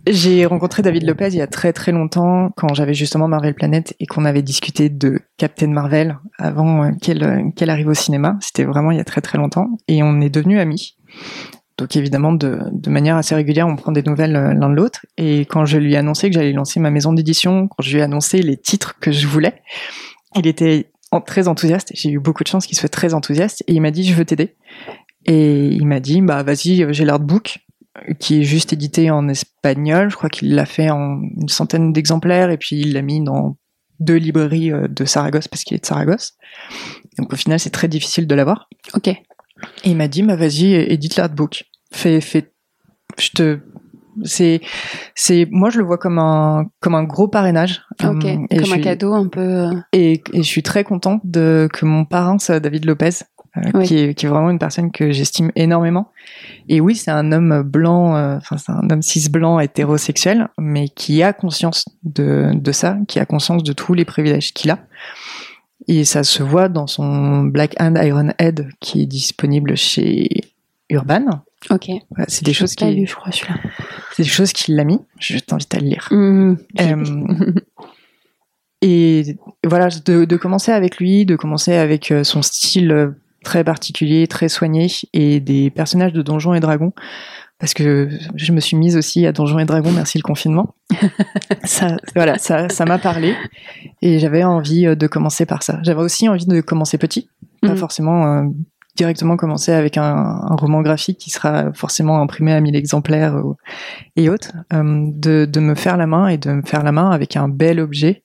[0.08, 3.96] J'ai rencontré David Lopez il y a très très longtemps quand j'avais justement Marvel Planet
[4.00, 8.38] et qu'on avait discuté de Captain Marvel avant euh, qu'elle euh, qu'elle arrive au cinéma.
[8.42, 10.98] C'était vraiment il y a très très longtemps et on est devenus amis.
[11.78, 15.06] Donc évidemment de, de manière assez régulière, on prend des nouvelles euh, l'un de l'autre.
[15.18, 18.00] Et quand je lui ai annoncé que j'allais lancer ma maison d'édition, quand je lui
[18.00, 19.62] ai annoncé les titres que je voulais,
[20.36, 20.92] il était
[21.26, 21.92] très enthousiaste.
[21.94, 24.26] J'ai eu beaucoup de chance qu'il soit très enthousiaste et il m'a dit je veux
[24.26, 24.56] t'aider.
[25.26, 27.60] Et il m'a dit bah vas-y j'ai l'artbook
[28.20, 30.10] qui est juste édité en espagnol.
[30.10, 33.58] Je crois qu'il l'a fait en une centaine d'exemplaires et puis il l'a mis dans
[34.00, 36.34] deux librairies euh, de Saragosse parce qu'il est de Saragosse.
[37.18, 38.70] Donc au final, c'est très difficile de l'avoir.
[38.94, 39.08] Ok.
[39.08, 39.22] Et
[39.84, 41.66] il m'a dit, bah vas-y, édite l'artbook.
[41.92, 42.54] Fais, fais,
[43.18, 43.60] je te,
[44.24, 44.62] c'est,
[45.16, 47.82] c'est, moi je le vois comme un, comme un gros parrainage.
[48.04, 48.26] Ok.
[48.26, 49.42] et comme un cadeau un peu.
[49.42, 49.74] Euh.
[49.92, 53.24] Et, et, je suis très contente de que mon parrain David Lopez
[53.66, 56.12] euh, qui, est, qui, est, vraiment une personne que j'estime énormément.
[56.68, 60.90] Et oui, c'est un homme blanc, euh, enfin c'est un homme cis blanc hétérosexuel, mais
[60.90, 64.80] qui a conscience de, de ça, qui a conscience de tous les privilèges qu'il a.
[65.88, 70.30] Et ça se voit dans son Black Hand Iron Head qui est disponible chez
[70.90, 71.42] Urban.
[71.70, 71.90] Ok.
[72.28, 73.06] c'est des choses qui.
[73.06, 73.60] je crois, celui-là.
[74.16, 75.00] C'est des choses qu'il l'a mis.
[75.20, 76.08] Je t'invite à le lire.
[76.12, 76.58] Mmh.
[76.80, 77.54] Euh,
[78.82, 84.50] et voilà, de, de, commencer avec lui, de commencer avec son style très particulier, très
[84.50, 86.94] soigné, et des personnages de Donjons et Dragons,
[87.60, 90.76] parce que je me suis mise aussi à Donjons et Dragons, merci le confinement.
[91.64, 93.36] ça, voilà, ça, ça m'a parlé,
[94.02, 95.80] et j'avais envie euh, de commencer par ça.
[95.84, 97.30] J'avais aussi envie de commencer petit,
[97.62, 97.78] pas mhm.
[97.78, 98.44] forcément euh,
[98.96, 103.42] directement commencer avec un, un, roman graphique qui sera forcément imprimé à 1000 exemplaires
[104.16, 107.10] et autres, euh, de, de me faire la main et de me faire la main
[107.12, 108.24] avec un bel objet,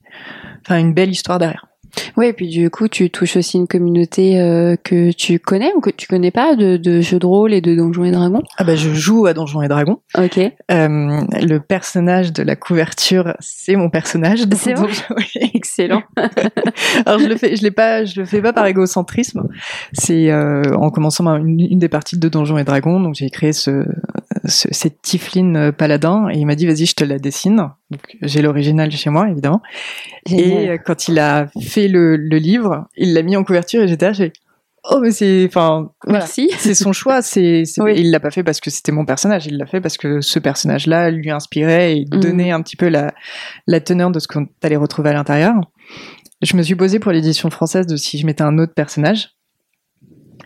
[0.63, 1.67] enfin une belle histoire derrière.
[2.17, 5.81] Oui, et puis du coup, tu touches aussi une communauté euh, que tu connais ou
[5.81, 8.43] que tu connais pas de, de, jeux de rôle et de Donjons et Dragons?
[8.57, 10.01] Ah bah je joue à Donjons et Dragons.
[10.17, 10.39] Ok.
[10.39, 14.41] Euh, le personnage de la couverture, c'est mon personnage.
[14.55, 14.87] C'est bon?
[15.55, 16.03] Excellent.
[17.07, 19.49] Alors je le fais, je l'ai pas, je le fais pas par égocentrisme.
[19.93, 23.53] C'est euh, en commençant une, une, des parties de Donjons et Dragons, donc j'ai créé
[23.53, 23.85] ce
[24.47, 27.57] ce- cette Tifline euh, Paladin et il m'a dit vas-y je te la dessine.
[27.91, 29.63] Donc j'ai l'original chez moi évidemment.
[30.31, 30.69] Et Génial.
[30.71, 34.07] euh, quand il a fait le, le livre, il l'a mis en couverture et j'étais
[34.07, 34.33] là, j'ai
[34.91, 36.21] oh mais c'est enfin voilà.
[36.21, 36.51] Merci.
[36.59, 37.95] C'est son choix, c'est Oui.
[37.97, 40.39] il l'a pas fait parce que c'était mon personnage, il l'a fait parce que ce
[40.39, 42.21] personnage-là lui inspirait et Mhm.
[42.21, 43.13] donnait un petit peu la
[43.67, 45.55] la teneur de ce qu'on allait retrouver à l'intérieur.
[46.43, 49.31] Je me suis posée pour l'édition française de si je mettais un autre personnage.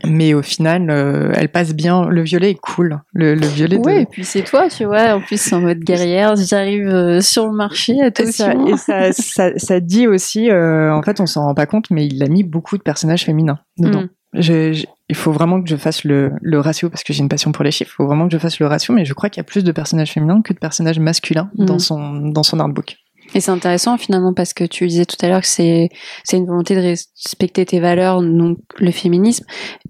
[0.05, 2.09] Mais au final, euh, elle passe bien.
[2.09, 3.01] Le violet est cool.
[3.13, 5.15] Le, le violet de, Ouais, et puis c'est toi, tu vois.
[5.15, 8.67] En plus, en mode guerrière, j'arrive euh, sur le marché, Et ça, attention.
[8.67, 12.07] et ça, ça, ça dit aussi, euh, en fait, on s'en rend pas compte, mais
[12.07, 14.03] il a mis beaucoup de personnages féminins dedans.
[14.03, 14.09] Mm.
[14.35, 17.31] Je- je- il faut vraiment que je fasse le, le ratio parce que j'ai une
[17.31, 17.93] passion pour les chiffres.
[17.95, 19.65] Il faut vraiment que je fasse le ratio, mais je crois qu'il y a plus
[19.65, 21.65] de personnages féminins que de personnages masculins Mm.
[21.65, 22.97] dans son dans son artbook.
[23.35, 25.91] Et c'est intéressant finalement parce que tu disais tout à l'heure que c'est
[26.25, 29.45] c'est une volonté de respecter tes valeurs, donc le féminisme.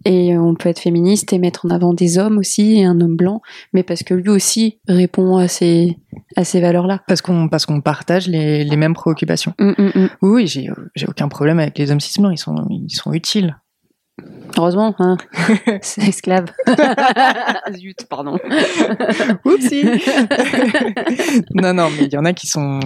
[0.04, 3.16] Et on peut être féministe et mettre en avant des hommes aussi et un homme
[3.16, 3.40] blanc,
[3.72, 5.96] mais parce que lui aussi répond à ces
[6.36, 7.02] à ces valeurs-là.
[7.06, 9.54] Parce qu'on parce qu'on partage les, les mêmes préoccupations.
[9.58, 10.08] Hum, hum, hum.
[10.22, 12.32] Oui, oui, j'ai j'ai aucun problème avec les hommes cis blancs.
[12.34, 13.56] Ils sont ils sont utiles.
[14.56, 15.16] Heureusement, hein.
[15.82, 16.46] c'est esclave.
[17.76, 18.38] Zut, pardon.
[19.44, 19.84] Oupsie.
[21.54, 22.80] non, non, mais il y en a qui sont,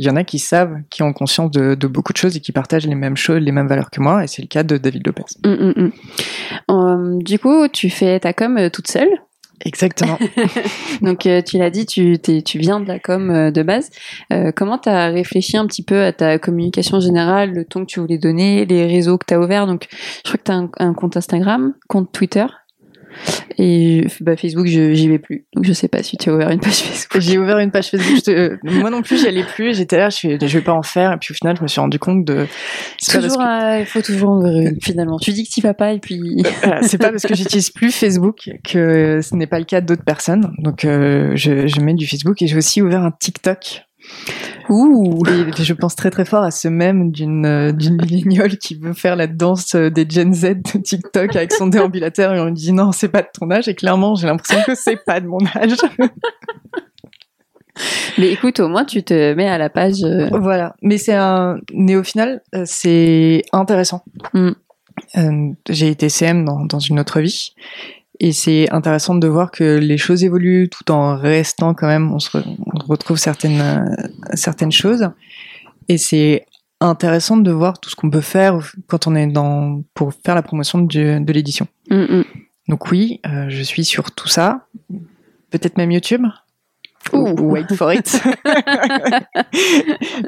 [0.00, 2.40] il y en a qui savent, qui ont conscience de, de beaucoup de choses et
[2.40, 4.24] qui partagent les mêmes choses, les mêmes valeurs que moi.
[4.24, 5.24] Et c'est le cas de David Lopez.
[5.44, 5.92] Hum, hum, hum.
[6.70, 9.10] Euh, du coup, tu fais ta com euh, toute seule?
[9.62, 10.18] Exactement.
[11.02, 12.18] Donc euh, tu l'as dit, tu,
[12.54, 13.90] viens de la com euh, de base.
[14.32, 17.92] Euh, comment tu as réfléchi un petit peu à ta communication générale, le ton que
[17.92, 19.66] tu voulais donner, les réseaux que tu as ouverts?
[19.66, 22.46] Donc je crois que tu as un, un compte Instagram, compte Twitter.
[23.58, 25.46] Et bah, Facebook, je- j'y vais plus.
[25.54, 27.20] Donc je sais pas si tu as ouvert une page Facebook.
[27.22, 28.16] J'ai ouvert une page Facebook.
[28.16, 29.76] je te- euh, moi non plus, j'y allais plus.
[29.76, 31.12] J'étais là, je, fais, je vais pas en faire.
[31.12, 32.46] Et puis au final, je me suis rendu compte de.
[33.04, 35.18] Toujours, que, euh, il faut toujours en ouvrir une finalement.
[35.18, 36.42] Tu dis que tu vas pas et puis.
[36.62, 40.04] voilà, c'est pas parce que j'utilise plus Facebook que ce n'est pas le cas d'autres
[40.04, 40.52] personnes.
[40.58, 43.82] Donc euh, je, je mets du Facebook et j'ai aussi ouvert un TikTok.
[44.68, 45.22] Ouh.
[45.26, 47.98] Et je pense très très fort à ce même d'une euh, d'une
[48.60, 52.40] qui veut faire la danse euh, des Gen Z de TikTok avec son déambulateur et
[52.40, 55.02] on lui dit non c'est pas de ton âge et clairement j'ai l'impression que c'est
[55.04, 55.76] pas de mon âge.
[58.18, 60.04] Mais écoute, au moins tu te mets à la page.
[60.04, 64.04] euh, voilà, mais c'est un mais au final c'est intéressant.
[64.34, 64.50] Mm.
[65.16, 67.54] Euh, j'ai été CM dans dans une autre vie
[68.22, 72.18] et c'est intéressant de voir que les choses évoluent tout en restant quand même on
[72.18, 73.96] se re- on retrouve certaines
[74.34, 75.10] certaines choses
[75.88, 76.44] et c'est
[76.80, 80.42] intéressant de voir tout ce qu'on peut faire quand on est dans pour faire la
[80.42, 81.66] promotion de, de l'édition.
[81.90, 82.24] hum.
[82.68, 84.66] Donc oui, euh, je suis sur tout ça,
[85.50, 86.24] peut-être même YouTube.
[87.12, 87.30] Ouh.
[87.52, 88.22] Wait for it.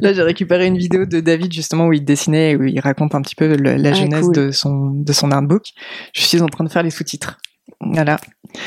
[0.01, 3.22] Là, j'ai récupéré une vidéo de David justement où il dessinait, où il raconte un
[3.22, 4.35] petit peu le- la Ah, genèse cool.
[4.35, 5.64] de son de son artbook.
[6.14, 7.38] Je suis en train de faire les sous-titres.
[7.92, 8.16] Voilà.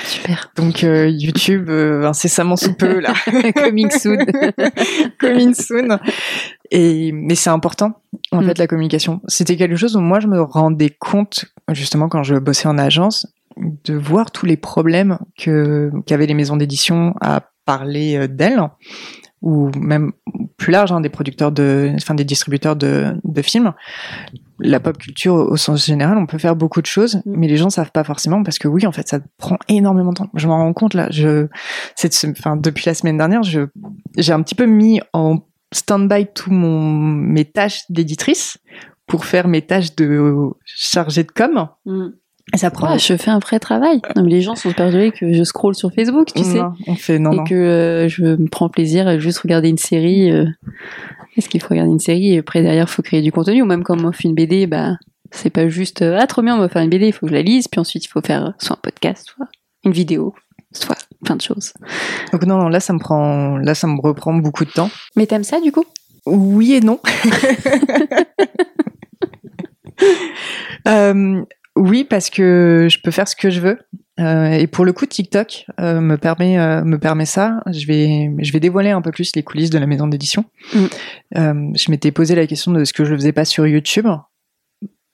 [0.05, 0.51] Super.
[0.55, 3.13] Donc euh, YouTube euh, incessamment sous peu là.
[3.55, 4.17] Coming soon.
[5.19, 5.99] coming soon.
[6.71, 7.99] Et mais c'est important
[8.31, 8.45] en Mm.
[8.47, 9.21] fait la communication.
[9.27, 13.27] C'était quelque chose où moi je me rendais compte justement quand je bossais en agence
[13.85, 18.61] de voir tous les problèmes que qu'avaient les maisons d'édition à parler euh, d'elles
[19.41, 20.11] ou même
[20.57, 23.73] plus large hein, des producteurs de enfin des distributeurs de de films
[24.59, 27.33] la pop culture au, sens général on peut faire beaucoup de choses Mm.
[27.37, 30.17] mais les gens savent pas forcément parce que oui en fait ça prend énormément de
[30.17, 31.47] temps je m'en rends compte là je
[31.95, 33.61] cette enfin depuis la semaine dernière je
[34.17, 35.39] j'ai un petit peu mis en
[35.73, 38.57] stand-by tout mon mes tâches d'éditrice
[39.07, 42.13] pour faire mes tâches de chargée de com Hum.
[42.53, 44.01] Ça prend je fais un vrai travail.
[44.15, 47.19] Non, mais les gens sont persuadés que je scrolle sur Facebook, tu sais, on fait
[47.19, 50.31] non et non que euh, je me prends plaisir à juste regarder une série.
[50.31, 50.45] euh.
[51.37, 53.61] Est-ce qu'il faut regarder une série et après derrière faut créer du contenu?
[53.61, 54.95] Ou même quand on fait une BD, bah
[55.31, 57.31] c'est pas juste euh, ah trop bien on va faire une BD, il faut que
[57.31, 59.47] je la lise, puis ensuite il faut faire soit un podcast, soit
[59.83, 60.33] une vidéo,
[60.71, 61.73] soit plein de choses.
[62.31, 65.25] donc non non là ça me prend là ça me reprend beaucoup de temps Mais
[65.25, 65.83] t'aimes ça du coup?
[66.25, 66.99] Oui et non.
[70.87, 71.41] Euh,
[71.75, 73.79] oui, parce que je peux faire ce que je veux.
[74.19, 77.61] Euh, et pour le coup, TikTok euh, me permet euh, me permet ça.
[77.71, 80.45] Je vais je vais dévoiler un peu plus les coulisses de la maison d'édition.
[80.73, 80.85] Mm.
[81.35, 84.07] Euh, je m'étais posé la question de ce que je faisais pas sur YouTube.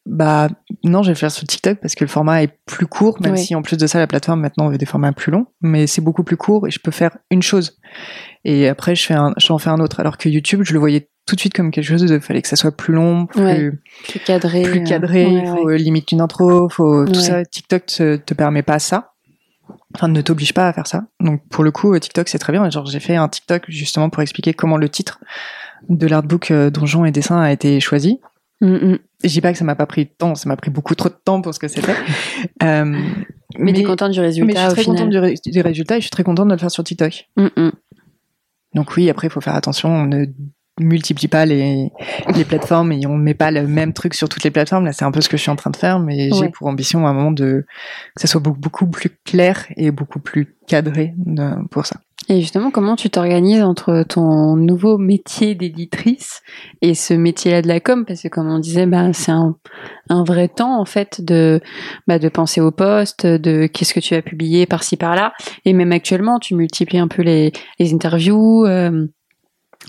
[0.06, 0.50] Bah
[0.84, 3.38] non, je vais le faire sur TikTok parce que le format est plus court, même
[3.38, 6.02] si en plus de ça, la plateforme maintenant veut des formats plus longs, mais c'est
[6.02, 7.80] beaucoup plus court et je peux faire une chose.
[8.44, 10.00] Et après, je fais un, j'en fais un autre.
[10.00, 12.48] Alors que YouTube, je le voyais tout de suite comme quelque chose de, fallait que
[12.48, 13.72] ça soit plus long, plus, Ouais.
[14.08, 14.64] Plus cadré.
[14.64, 15.78] plus euh, cadré, ouais, il faut ouais.
[15.78, 17.46] limite une intro, faut tout ça.
[17.46, 19.14] TikTok te, te permet pas ça.
[19.96, 21.04] Enfin, ne t'oblige pas à faire ça.
[21.20, 22.70] Donc, pour le coup, euh, TikTok, c'est très bien.
[22.70, 25.20] Genre, j'ai fait un TikTok justement pour expliquer comment le titre
[25.90, 28.20] de l'artbook euh, Donjon et Dessin a été choisi.
[28.62, 29.00] Mm, mm.
[29.24, 31.10] Je dis pas que ça m'a pas pris de temps, ça m'a pris beaucoup trop
[31.10, 31.96] de temps pour ce que c'était.
[32.64, 33.00] euh,
[33.58, 34.98] Mais, t'es contente du résultat Mais je suis au très final.
[34.98, 37.28] contente du, ré- du résultat et je suis très contente de le faire sur TikTok.
[37.36, 37.70] Mm.
[38.76, 40.26] Donc oui, après, il faut faire attention, on ne
[40.80, 41.92] multiplie pas les,
[42.36, 44.86] les plateformes et on ne met pas le même truc sur toutes les plateformes.
[44.86, 46.68] Là, c'est un peu ce que je suis en train de faire, mais j'ai pour
[46.68, 47.66] ambition à un moment de
[48.16, 51.98] que ça soit beaucoup, beaucoup plus clair et beaucoup plus cadré de- pour ça.
[52.30, 56.42] Et justement, comment tu t'organises entre ton nouveau métier d'éditrice
[56.82, 58.06] et ce métier-là de la com?
[58.06, 59.56] Parce que comme on disait, bah, c'est un,
[60.10, 61.60] un vrai temps en fait de,
[62.08, 65.34] bah, de penser au poste, de qu'est-ce que tu vas publier par-ci par-là.
[65.66, 69.08] Et même actuellement, tu multiplies un peu les, les interviews, euh,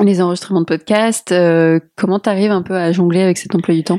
[0.00, 1.32] les enregistrements de podcasts.
[1.32, 3.98] euh, comment tu arrives un peu à jongler avec cet emploi du temps?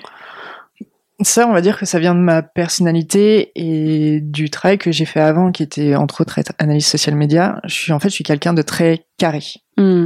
[1.21, 5.05] Ça, on va dire que ça vient de ma personnalité et du travail que j'ai
[5.05, 7.61] fait avant, qui était entre autres être analyse social média.
[7.65, 9.43] Je suis en fait, je suis quelqu'un de très carré.
[9.77, 10.05] Hmm.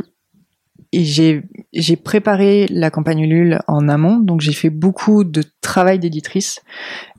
[0.93, 5.99] et j'ai j'ai préparé la campagne Ulule en amont, donc j'ai fait beaucoup de travail
[5.99, 6.61] d'éditrice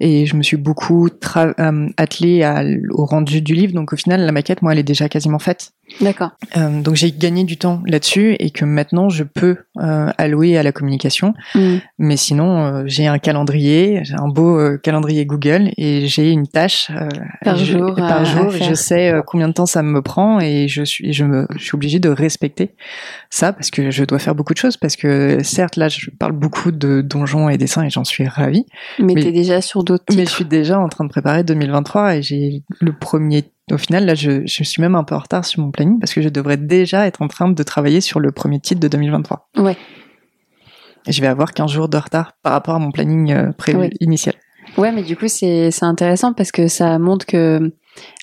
[0.01, 3.75] et je me suis beaucoup euh, attelée à, au rendu du livre.
[3.75, 5.73] Donc au final, la maquette, moi, elle est déjà quasiment faite.
[6.01, 6.31] D'accord.
[6.57, 10.63] Euh, donc j'ai gagné du temps là-dessus et que maintenant je peux euh, allouer à
[10.63, 11.35] la communication.
[11.55, 11.77] Hmm.
[11.99, 16.91] Mais sinon, j'ai un calendrier, j'ai un beau calendrier Google et j'ai une tâche
[17.43, 18.55] Par je- jour, par jour.
[18.55, 21.63] et je sais combien de temps ça me prend et je suis, je me, je
[21.65, 22.75] suis obligée de respecter
[23.31, 24.79] ça parce que je dois faire beaucoup de choses.
[24.79, 28.65] Parce que certes, là, je parle beaucoup de donjons et dessins et j'en suis ravie.
[28.99, 32.17] Mais, Mais- t'es déjà sur d'autres Mais je suis déjà en train de préparer 2023
[32.17, 33.45] et j'ai le premier.
[33.71, 36.15] Au final, là, je, je suis même un peu en retard sur mon planning parce
[36.15, 39.51] que je devrais déjà être en train de travailler sur le premier titre de 2023.
[39.59, 39.77] Ouais.
[41.07, 43.79] Et je vais avoir 15 jours de retard par rapport à mon planning euh, prévu
[43.79, 43.91] Oui.
[44.01, 44.35] initial.
[44.77, 47.73] Ouais, mais du coup, c'est c'est intéressant parce que ça montre que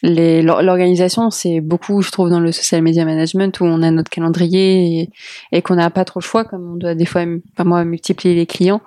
[0.04, 5.02] l'organisation, c'est beaucoup, je trouve, dans le social media management où on a notre calendrier
[5.02, 5.10] et,
[5.52, 7.22] et qu'on n'a pas trop le choix, comme on doit des fois,
[7.54, 8.82] enfin moi, multiplier les clients.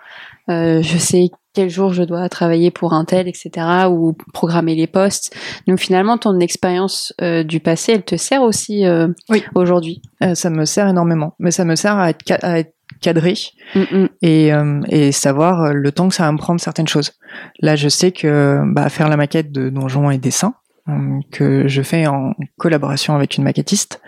[0.51, 3.51] Euh, je sais quel jour je dois travailler pour un tel, etc.,
[3.91, 5.35] ou programmer les postes.
[5.67, 9.43] Donc finalement, ton expérience euh, du passé, elle te sert aussi euh, Oui.
[9.55, 10.01] aujourd'hui.
[10.35, 13.35] Ça me sert énormément, mais ça me sert à être, ca- à être cadré
[13.75, 14.09] Mm, mm.
[14.23, 14.51] et,
[14.89, 17.13] et savoir le temps que ça va me prendre certaines choses.
[17.61, 20.55] Là, je sais que bah, faire la maquette de donjons et dessins,
[21.31, 24.01] que je fais en collaboration avec une maquettiste,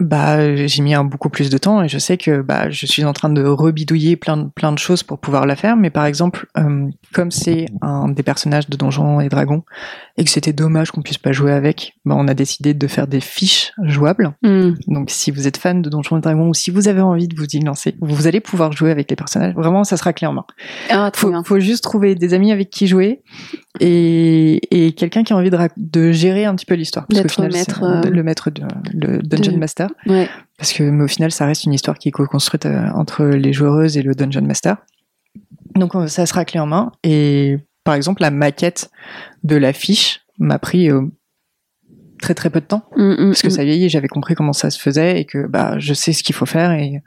[0.00, 3.04] bah, j'ai mis un beaucoup plus de temps et je sais que bah, je suis
[3.04, 5.76] en train de rebidouiller plein de, plein de choses pour pouvoir la faire.
[5.76, 9.64] Mais par exemple, euh, comme c'est un des personnages de Donjons et Dragons
[10.16, 13.08] et que c'était dommage qu'on puisse pas jouer avec, bah, on a décidé de faire
[13.08, 14.34] des fiches jouables.
[14.42, 14.74] Mm.
[14.86, 17.36] Donc, si vous êtes fan de Donjons et Dragons ou si vous avez envie de
[17.36, 19.54] vous y lancer, vous allez pouvoir jouer avec les personnages.
[19.54, 20.44] Vraiment, ça sera clé en main.
[20.90, 21.42] Ah, Faut, bien.
[21.42, 23.22] faut juste trouver des amis avec qui jouer
[23.80, 27.06] et, et quelqu'un qui a envie de, gérer un petit peu l'histoire.
[27.08, 27.40] D'être
[27.82, 28.62] euh, le maître de
[28.92, 29.90] le Dungeon de- Master.
[30.06, 30.28] Ouais.
[30.56, 33.52] Parce que, mais au final, ça reste une histoire qui est co-construite euh, entre les
[33.52, 34.76] joueuses et le Dungeon Master.
[35.74, 36.92] Donc, ça sera clé en main.
[37.04, 38.90] Et par exemple, la maquette
[39.44, 41.02] de l'affiche m'a pris euh,
[42.20, 43.50] très très peu de temps Mm, mm, parce que mm.
[43.50, 46.34] ça est, j'avais compris comment ça se faisait et que bah je sais ce qu'il
[46.34, 47.02] faut faire et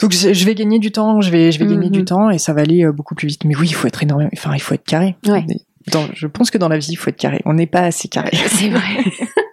[0.00, 1.92] donc je vais gagner du temps, je vais je vais gagner Mhm.
[1.92, 3.44] du temps et ça va aller euh, beaucoup plus vite.
[3.44, 5.16] Mais oui, il faut être énormément, enfin il faut être carré.
[5.26, 5.44] Ouais.
[5.48, 7.40] Et dans- je pense que dans la vie, il faut être carré.
[7.44, 8.30] On n'est pas assez carré.
[8.46, 9.04] C'est vrai.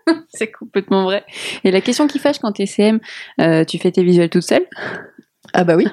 [0.29, 1.23] c'est complètement vrai.
[1.63, 2.99] Et la question qui fâche quand t'es CM,
[3.41, 4.65] euh, tu fais tes visuels toute seule?
[5.53, 5.87] Ah bah oui.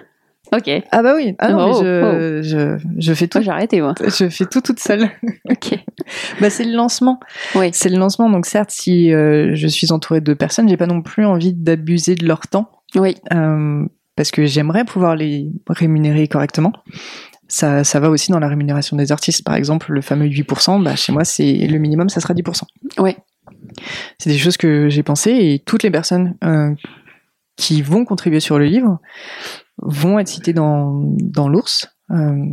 [0.52, 0.70] Ok.
[0.92, 1.34] Ah bah oui.
[1.38, 3.40] Ah non, Oh, mais je, je je fais tout.
[3.42, 3.94] J'ai arrêté moi.
[4.00, 5.08] Je fais tout toute seule.
[5.50, 5.78] Ok.
[6.40, 7.18] Bah c'est le lancement.
[7.54, 7.70] Oui.
[7.72, 8.28] C'est le lancement.
[8.30, 12.14] Donc certes, si euh, je suis entourée de personnes, j'ai pas non plus envie d'abuser
[12.14, 12.70] de leur temps.
[12.94, 13.16] Oui.
[13.32, 13.84] euh,
[14.16, 16.72] parce que j'aimerais pouvoir les rémunérer correctement.
[17.48, 19.44] Ça, ça va aussi dans la rémunération des artistes.
[19.44, 22.62] Par exemple, le fameux 8%, bah, chez moi, c'est le minimum, ça sera 10%.
[22.98, 23.16] Ouais.
[24.18, 26.74] C'est des choses que j'ai pensées et toutes les personnes euh,
[27.56, 28.98] qui vont contribuer sur le livre
[29.78, 31.88] vont être citées dans, dans l'ours.
[32.10, 32.44] euh,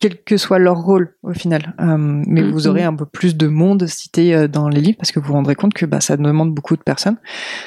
[0.00, 1.74] quel que soit leur rôle au final.
[1.80, 5.12] Euh, mais vous aurez un peu plus de monde cité euh, dans les livres parce
[5.12, 7.16] que vous vous rendrez compte que bah, ça demande beaucoup de personnes.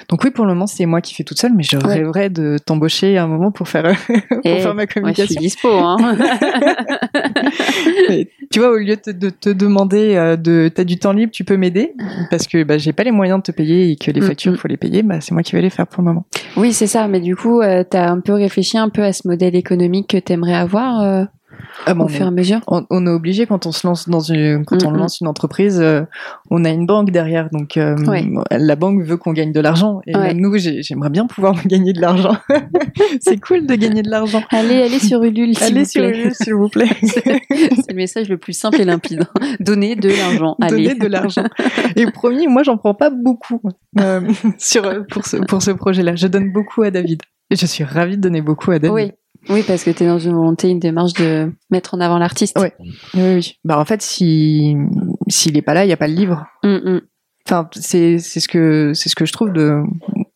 [0.09, 1.93] Donc oui, pour le moment, c'est moi qui fais toute seule, mais je Ouais.
[1.95, 3.83] rêverais de t'embaucher un moment pour faire,
[4.29, 5.41] pour Et faire ma moi je suis communication.
[5.41, 5.69] dispo.
[5.69, 5.97] Hein.
[8.51, 11.43] Tu vois, au lieu de, de te demander euh, de t'as du temps libre, tu
[11.43, 11.93] peux m'aider
[12.29, 14.27] parce que bah, j'ai pas les moyens de te payer et que les Mhm.
[14.27, 15.01] factures, faut les payer.
[15.03, 16.25] Bah, c'est moi qui vais les faire pour le moment.
[16.57, 17.07] oui c'est ça.
[17.07, 20.17] Mais du coup euh, t'as un peu réfléchi un peu à ce modèle économique que
[20.17, 21.23] t'aimerais avoir euh,
[21.85, 22.59] Ah bon, au fur et à mesure.
[22.67, 25.79] on, on est obligé quand on se lance dans une quand on lance une entreprise,
[25.81, 26.03] euh,
[26.49, 28.25] on a une banque derrière, donc euh, Ouais.
[28.51, 30.27] la banque veut qu'on gagne de l'argent et Ouais.
[30.27, 32.35] même nous, j'ai- j'aimerais bien pouvoir gagner de l'argent.
[33.21, 34.41] c'est cool de gagner de l'argent.
[34.51, 36.19] Allez allez sur Ulule s'il Allez vous sur plaît.
[36.19, 36.89] Ulule, s'il vous plaît.
[37.01, 39.23] c'est le message le plus simple et limpide.
[39.59, 40.55] Donnez de l'argent.
[40.61, 40.87] Allez.
[40.87, 41.43] Donner de l'argent.
[41.95, 43.61] Et promis, moi, j'en prends pas beaucoup
[43.99, 44.21] euh,
[44.57, 46.15] sur pour ce pour ce projet-là.
[46.15, 47.21] Je donne beaucoup à David.
[47.49, 48.93] Et je suis ravie de donner beaucoup à David.
[48.95, 49.11] Oui.
[49.49, 52.57] Oui, parce que tu es dans une volonté, une démarche de mettre en avant l'artiste.
[52.59, 52.69] Oui,
[53.13, 53.59] oui, oui.
[53.63, 54.75] Bah, en fait, si
[55.27, 56.45] s'il est pas là, il n'y a pas le livre.
[56.63, 57.01] Mm, mm.
[57.45, 59.81] Enfin, c'est c'est ce que c'est ce que je trouve de.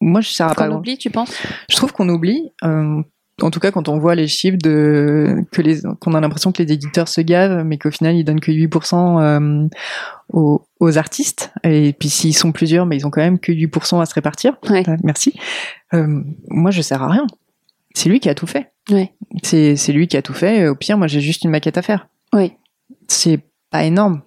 [0.01, 0.68] Moi, je sers à pas.
[0.68, 1.34] Qu'on oublie, tu penses?
[1.70, 2.51] Je trouve qu'on oublie.
[2.64, 3.01] euh,
[3.41, 6.64] en tout cas, quand on voit les chiffres de que les qu'on a l'impression que
[6.64, 9.68] les éditeurs se gavent, mais qu'au final ils donnent que 8% euh,
[10.34, 11.51] aux, aux artistes.
[11.64, 14.58] Et puis s'ils sont plusieurs, mais ils ont quand même que 8% à se répartir.
[14.70, 14.84] Ouais.
[15.03, 15.34] Merci.
[15.93, 17.28] Euh, moi, je sers à rien.
[17.93, 18.72] C'est lui qui a tout fait.
[18.89, 19.13] Ouais.
[19.43, 20.67] C'est lui qui a tout fait.
[20.67, 22.07] Au pire, moi, j'ai juste une maquette à faire.
[22.33, 22.53] Oui.
[23.07, 24.21] C'est pas énorme.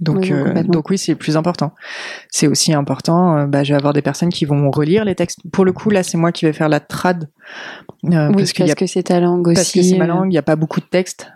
[0.00, 1.72] Donc, Oui, euh, donc oui, c'est le plus important.
[2.28, 3.36] C'est aussi important.
[3.38, 5.38] euh, bah, je vais avoir des personnes qui vont relire les textes.
[5.52, 7.28] Pour le coup, là, c'est moi qui vais faire la trad
[8.06, 9.54] euh, Oui, parce parce, a que c'est ta langue aussi.
[9.54, 11.30] parce que c'est ma euh, langue, il n'y a pas beaucoup de textes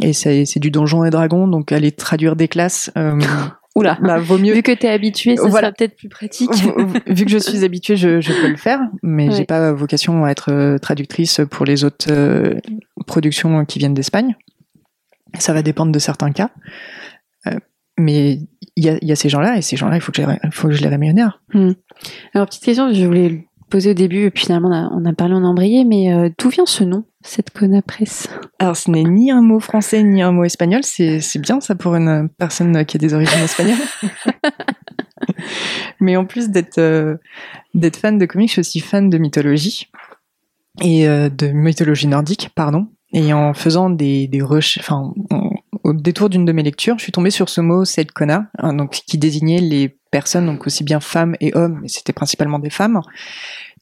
[0.00, 2.92] et c'est c'est du donjon et dragon, donc aller traduire des classes,
[3.74, 3.98] Oula.
[4.02, 4.52] bah, vaut mieux.
[4.52, 5.68] Vu que t'es habitué, ça Voilà.
[5.68, 6.50] sera peut-être plus pratique.
[7.06, 9.34] Vu que je suis habituée, je, je peux le faire, mais Ouais.
[9.36, 12.54] j'ai pas vocation à être euh, traductrice pour les autres euh,
[13.06, 14.36] productions qui viennent d'Espagne.
[15.38, 16.50] Ça va dépendre de certains cas,
[17.46, 17.56] Euh,
[17.98, 18.38] mais
[18.76, 20.26] il y a, il y a ces gens-là et ces gens-là, il faut que je
[20.26, 21.42] les, il faut que je les rémunère.
[22.34, 25.12] Alors, petite question, je voulais poser au début, et puis finalement, on a, on a
[25.14, 29.30] parlé, a embrayé, mais euh, d'où vient ce nom, cette Conapresse Alors, ce n'est ni
[29.30, 30.82] un mot français ni un mot espagnol.
[30.84, 33.78] C'est bien ça pour une personne qui a des origines espagnoles.
[36.00, 37.16] Mais en plus d'être euh,
[37.74, 39.88] d'être fan de comics, je suis aussi fan de mythologie
[40.80, 42.88] et euh, de mythologie nordique, pardon.
[43.12, 45.50] Et en faisant des des recherches, enfin, en-
[45.84, 48.90] au détour d'une de mes lectures, je suis tombée sur ce mot Seidkona, hein, donc
[49.06, 53.00] qui désignait les personnes, donc aussi bien femmes et hommes, mais c'était principalement des femmes,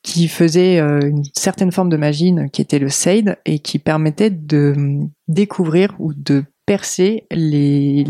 [0.02, 4.30] qui faisaient euh, une certaine forme de magie qui était le Seid et qui permettait
[4.30, 8.04] de hum, découvrir ou de percer les,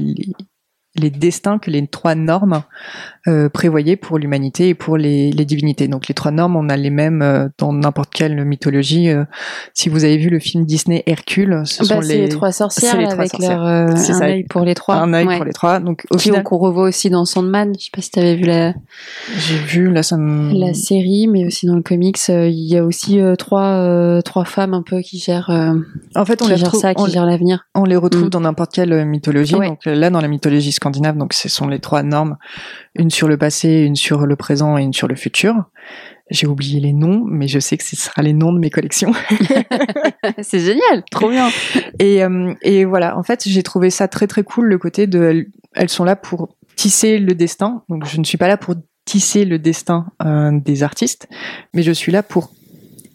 [0.96, 2.62] les destins que les trois normes
[3.28, 5.86] euh, prévoyaient pour l'humanité et pour les, les divinités.
[5.86, 9.08] Donc les trois normes, on a les mêmes euh, dans n'importe quelle mythologie.
[9.08, 9.24] euh,
[9.72, 12.28] si vous avez vu le film Disney Hercule, ce bah, sont les...
[12.28, 13.62] trois sorcières les trois avec sorcières.
[13.62, 14.24] leur C'est un ça.
[14.24, 14.96] œil pour les trois.
[14.96, 15.36] un œil Ouais.
[15.36, 15.78] pour les trois.
[15.78, 17.72] Donc au final, qu'on revoit aussi dans Sandman.
[17.78, 18.74] Je sais pas si t'avais vu la,
[19.38, 20.02] j'ai vu la
[20.74, 25.00] série, mais aussi dans le comics, il y a aussi trois trois femmes un peu
[25.02, 25.50] qui gèrent
[26.16, 27.66] en fait on qui les retrouve, ça, on, qui gèrent l'avenir.
[27.74, 28.30] on les retrouve Mm.
[28.30, 29.54] dans n'importe quelle mythologie.
[29.54, 29.68] Ouais.
[29.68, 32.36] Donc là dans la mythologie scandinave, donc ce sont les trois normes,
[32.94, 35.64] une sur le passé, une sur le présent et une sur le futur.
[36.30, 39.12] J'ai oublié les noms, mais je sais que ce sera les noms de mes collections.
[40.42, 41.48] c'est génial, trop bien.
[41.98, 45.46] Et, euh, et voilà, en fait, j'ai trouvé ça très très cool le côté de
[45.74, 47.82] elles- sont là pour tisser le destin.
[47.88, 48.74] Donc je ne suis pas là pour
[49.04, 51.28] tisser le destin euh, des artistes,
[51.74, 52.50] mais je suis là pour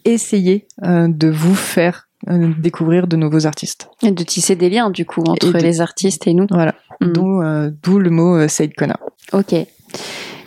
[0.04, 3.88] essayer euh, de vous faire découvrir de nouveaux artistes.
[4.02, 6.46] Et de tisser des liens du coup entre de- les artistes et nous.
[6.50, 7.12] Voilà, Mm.
[7.12, 8.98] d'où euh, d'où le mot euh, Said Kona.
[9.32, 9.52] Ok.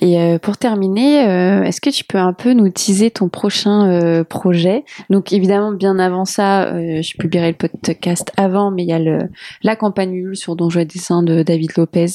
[0.02, 3.90] Et euh, pour terminer, euh, est-ce que tu peux un peu nous teaser ton prochain
[3.90, 4.86] euh, projet?
[5.10, 9.00] Donc évidemment, bien avant ça, euh, je publierai le podcast avant, mais il y a
[9.00, 9.20] le,
[9.62, 12.06] la campagne Ulule sur Donjons et Dessins de David Lopez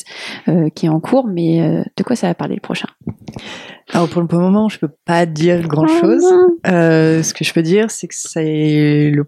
[0.49, 1.27] euh, qui est en cours.
[1.27, 2.89] Mais euh, de quoi ça va parler le prochain?
[3.93, 6.25] Alors pour le moment, je peux pas dire grand chose.
[6.65, 9.25] Ah, Euh, ce que je peux dire, c'est que c'est le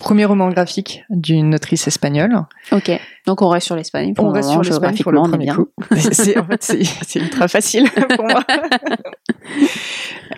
[0.00, 2.34] premier roman graphique d'une autrice espagnole.
[2.72, 2.90] Ok.
[3.26, 4.14] Donc on reste sur l'Espagne.
[4.18, 5.54] On reste sur l'Espagne pour le premier bien.
[5.54, 5.68] coup.
[5.96, 8.42] C'est, en fait, c'est, ultra facile pour moi.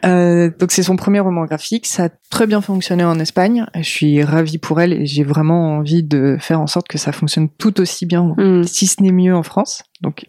[0.04, 1.86] Euh, donc c'est son premier roman graphique.
[1.86, 3.64] Ça a très bien fonctionné en Espagne.
[3.76, 7.12] Je suis ravie pour elle et j'ai vraiment envie de faire en sorte que ça
[7.12, 8.64] fonctionne tout aussi bien, Hmm.
[8.64, 9.84] si ce n'est mieux en France.
[10.00, 10.26] Donc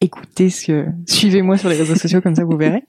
[0.00, 2.84] écoutez ce que, suivez-moi sur les réseaux sociaux comme ça vous verrez.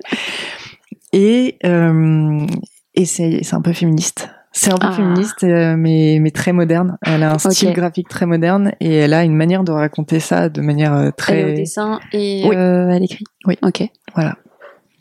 [1.13, 2.45] Et euh,
[2.93, 4.29] et c'est, c'est un peu féministe.
[4.59, 4.91] C'est un peu Ah.
[4.93, 6.97] féministe, euh, mais, mais très moderne.
[7.05, 10.49] Elle a un style graphique très moderne et elle a une manière de raconter ça
[10.49, 11.53] de manière euh, Elle est au très.
[11.53, 12.55] dessin et Oui.
[12.55, 13.23] euh, à l'écrit.
[13.45, 13.57] Oui.
[13.61, 13.83] Ok.
[14.15, 14.35] Voilà.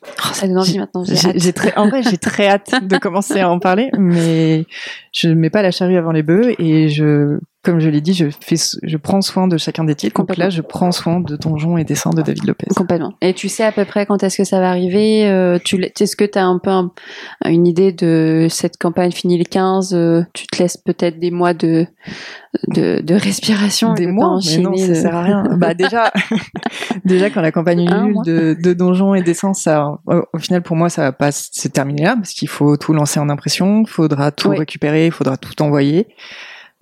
[0.05, 1.05] Oh, ça donne envie maintenant.
[1.05, 4.67] J'ai très, en vrai, j'ai très hâte de commencer à en parler, mais
[5.13, 8.27] je mets pas la charrue avant les bœufs et je, comme je l'ai dit, je
[8.41, 10.15] fais, je prends soin de chacun des titres.
[10.25, 12.67] Donc là, je prends soin de Donjon et Dessin de David Lopez.
[12.75, 13.13] Complètement.
[13.21, 16.17] Et tu sais à peu près quand est-ce que ça va arriver euh, tu Est-ce
[16.17, 16.93] que tu as un peu un-
[17.45, 21.53] une idée de cette campagne finie le 15 euh, Tu te laisses peut-être des mois
[21.53, 21.87] de,
[22.69, 25.43] de, de respiration Des de mois, mais non, ça de- sert à rien.
[25.59, 26.13] bah déjà,
[27.05, 28.23] déjà quand la campagne mois.
[28.25, 31.69] de, de Donjon et Dessin, ça, au, au final pour moi, ça va pas se
[31.69, 34.59] terminer là parce qu'il faut tout lancer en impression, il faudra tout Oui.
[34.59, 36.09] récupérer, il faudra tout envoyer.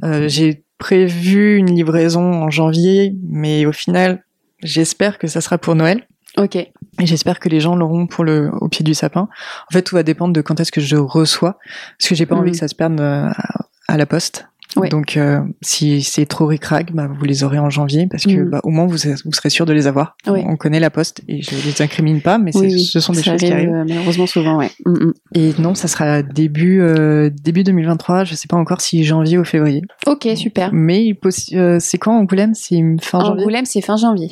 [0.03, 4.22] Euh, J'ai prévu une livraison en janvier, mais au final,
[4.62, 6.07] j'espère que ça sera pour Noël.
[6.37, 6.57] Ok.
[6.57, 6.70] Et
[7.01, 9.22] j'espère que les gens l'auront pour le au pied du sapin.
[9.22, 11.59] En fait, tout va dépendre de quand est-ce que je reçois,
[11.99, 12.41] parce que j'ai pas Mhm.
[12.43, 14.47] envie que ça se perde euh, à, à la poste.
[14.77, 14.89] Ouais.
[14.89, 18.51] Donc, euh, si c'est trop ric-rac, bah, vous les aurez en janvier parce que Mhm.
[18.51, 20.16] bah, au moins vous, vous serez sûr de les avoir.
[20.27, 20.45] Ouais.
[20.49, 22.85] On connaît la poste et je les incrimine pas, mais c'est- Oui, oui.
[22.85, 23.75] ce sont des Ça choses qui arrive, arrivent.
[23.75, 24.70] euh, malheureusement souvent, ouais.
[24.85, 25.12] Mm, mm.
[25.35, 28.25] Et non, ça sera début euh, début 2023.
[28.25, 29.83] Je sais pas encore si janvier ou février.
[30.07, 30.70] Ok, super.
[30.72, 31.16] Mais
[31.55, 32.55] euh, c'est quand Angoulême?
[32.55, 33.43] C'est fin janvier?
[33.43, 34.31] Angoulême, c'est fin janvier.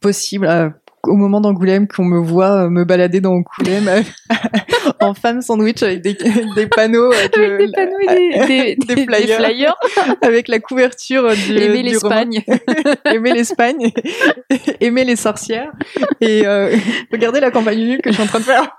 [0.00, 0.46] Possible.
[1.08, 4.02] Euh, au moment d'Angoulême, qu'on me voit euh, me balader dans Angoulême euh,
[5.00, 6.14] en femme sandwich avec des,
[6.56, 9.74] des panneaux, avec, Avec le- des panneaux et des, des, des des- flyers.
[10.22, 12.42] avec la couverture du, Aimer l'Espagne.
[13.06, 13.92] aimer l'Espagne,
[14.80, 15.72] aimer les sorcières
[16.20, 16.74] et euh,
[17.12, 18.76] regardez la campagne nulle que je suis en train de faire.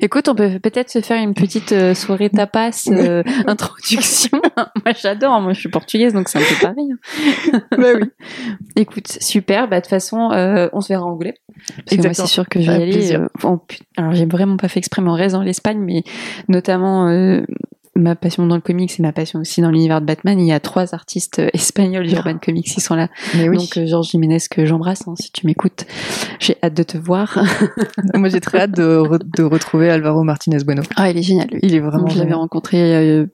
[0.00, 4.40] Écoute, on peut peut-être se faire une petite euh, soirée tapas euh, introduction.
[4.56, 5.40] moi, j'adore.
[5.40, 6.92] Moi, je suis portugaise, donc c'est un peu pareil.
[7.52, 7.60] hein.
[7.76, 8.10] bah oui.
[8.76, 9.68] Écoute, super.
[9.68, 11.34] Bah, de toute façon, euh, on se verra en Angoulême.
[11.84, 13.16] Parce que moi, c'est sûr que je vais y aller.
[13.96, 16.02] alors, j'ai vraiment pas fait exprès, mais on reste dans l'Espagne, mais
[16.48, 17.42] notamment euh,
[17.94, 20.38] ma passion dans le comics et ma passion aussi dans l'univers de Batman.
[20.38, 23.08] Il y a trois artistes euh, espagnols d'Urban Comics qui sont là.
[23.36, 23.56] Mais oui.
[23.56, 25.84] Donc, euh, Georges Jiménez, que j'embrasse, hein, si tu m'écoutes.
[26.38, 27.38] J'ai hâte de te voir.
[28.14, 30.82] Moi j'ai très hâte de, re- de retrouver Alvaro Martinez Bueno.
[30.96, 31.58] ah, il est génial, lui.
[31.64, 33.26] Il est vraiment Donc, je l'avais rencontré euh,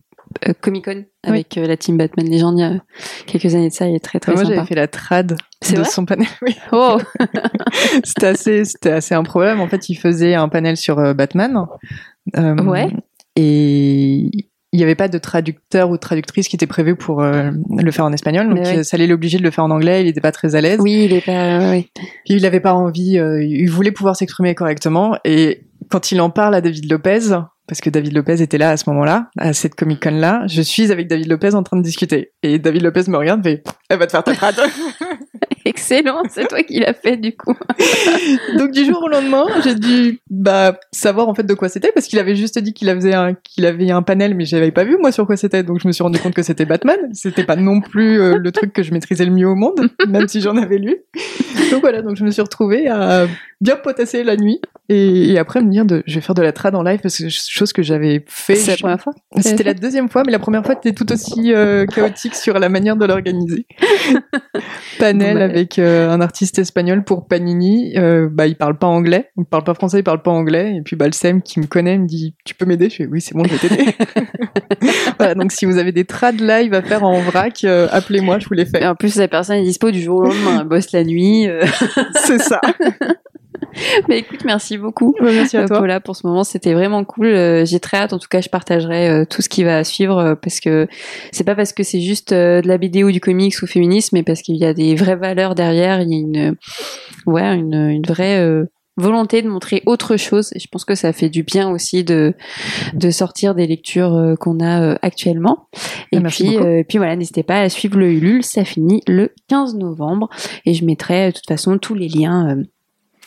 [0.61, 2.81] Comic Con avec euh, la team Batman Legend il y a
[3.27, 3.87] quelques années de ça.
[3.89, 4.55] Il est très très Moi sympa.
[4.55, 6.27] j'avais fait la trad C'est de vrai son panel.
[6.43, 6.57] Oui.
[6.73, 6.99] Oh,
[8.05, 9.61] C'était assez, c'était assez improbable.
[9.61, 11.67] En fait, il faisait un panel sur euh, Batman.
[12.37, 12.89] Euh, Ouais.
[13.37, 14.31] Et
[14.73, 17.91] il n'y avait pas de traducteur ou de traductrice qui était prévu pour euh, le
[17.93, 18.49] faire en espagnol.
[18.49, 18.79] Donc, ouais.
[18.79, 20.03] euh, ça allait l'obliger de le faire en anglais.
[20.03, 20.81] Il n'était pas très à l'aise.
[20.81, 21.71] oui, il est pas.
[22.25, 25.17] Puis il n'avait pas envie, euh, il voulait pouvoir s'exprimer correctement.
[25.25, 28.77] Et quand il en parle à David Lopez, parce que David Lopez était là à
[28.77, 31.83] ce moment-là, à cette Comic Con là, je suis avec David Lopez en train de
[31.83, 32.33] discuter.
[32.43, 34.55] Et David Lopez me regarde, fait, elle va te faire ta trad.
[35.67, 37.57] Excellent, c'est toi qui l'as fait du coup.
[38.59, 42.07] Donc du jour au lendemain, j'ai dû bah savoir en fait de quoi c'était parce
[42.07, 44.99] qu'il avait juste dit qu'il avait un qu'il avait un panel, mais j'avais pas vu
[44.99, 45.63] moi sur quoi c'était.
[45.63, 46.99] Donc je me suis rendu compte que c'était Batman.
[47.15, 50.29] C'était pas non plus euh, le truc que je maîtrisais le mieux au monde, même
[50.29, 50.99] si j'en avais lu.
[51.75, 53.27] Donc voilà, donc je me suis retrouvée à
[53.61, 54.61] bien potasser la nuit
[54.91, 57.17] et, et après me dire de je vais faire de la trad en live parce
[57.17, 58.57] que chose que j'avais fait.
[58.57, 61.55] C'est la première fois C'était la deuxième fois, mais la première fois était tout aussi
[61.55, 63.67] euh, chaotique sur la manière de l'organiser.
[64.99, 67.95] Panel avec euh, un artiste espagnol pour Panini.
[67.97, 70.77] Euh, bah, il parle pas anglais, il parle pas français, il parle pas anglais.
[70.77, 72.91] Et puis bah, le Sem qui me connaît me dit Tu peux m'aider?
[72.91, 73.85] Je fais Oui, c'est bon, je vais t'aider.
[75.19, 78.49] voilà, donc si vous avez des trad live à faire en vrac, euh, appelez-moi, je
[78.49, 78.87] vous les Et fais.
[78.87, 81.49] en plus, la personne est dispo du jour au lendemain, elle bosse la nuit.
[82.25, 82.61] c'est ça.
[84.09, 85.15] Mais écoute, merci beaucoup.
[85.21, 85.79] Merci à Euh, toi.
[85.81, 87.27] Paula, pour ce moment, c'était vraiment cool.
[87.27, 88.13] Euh, J'ai très hâte.
[88.13, 90.87] En tout cas, je partagerai euh, tout ce qui va suivre parce que
[91.33, 94.23] c'est pas parce que c'est juste de la BD ou du comics ou féminisme, mais
[94.23, 96.01] parce qu'il y a des vraies valeurs derrière.
[96.03, 96.57] Il y a une,
[97.27, 98.67] ouais, une, une vraie euh,
[98.97, 100.51] volonté de montrer autre chose.
[100.55, 102.35] Et je pense que ça fait du bien aussi de
[102.95, 105.69] de sortir des lectures euh, qu'on a euh, actuellement.
[106.13, 108.45] Et Ah, merci puis, euh, puis voilà, n'hésitez pas à suivre le Ulule.
[108.45, 110.29] Ça finit le 15 novembre
[110.67, 112.57] et je mettrai euh, de toute façon tous les liens.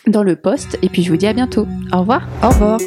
[0.07, 1.68] dans le post et puis je vous dis à bientôt.
[1.93, 2.26] Au revoir.
[2.41, 2.80] Au revoir.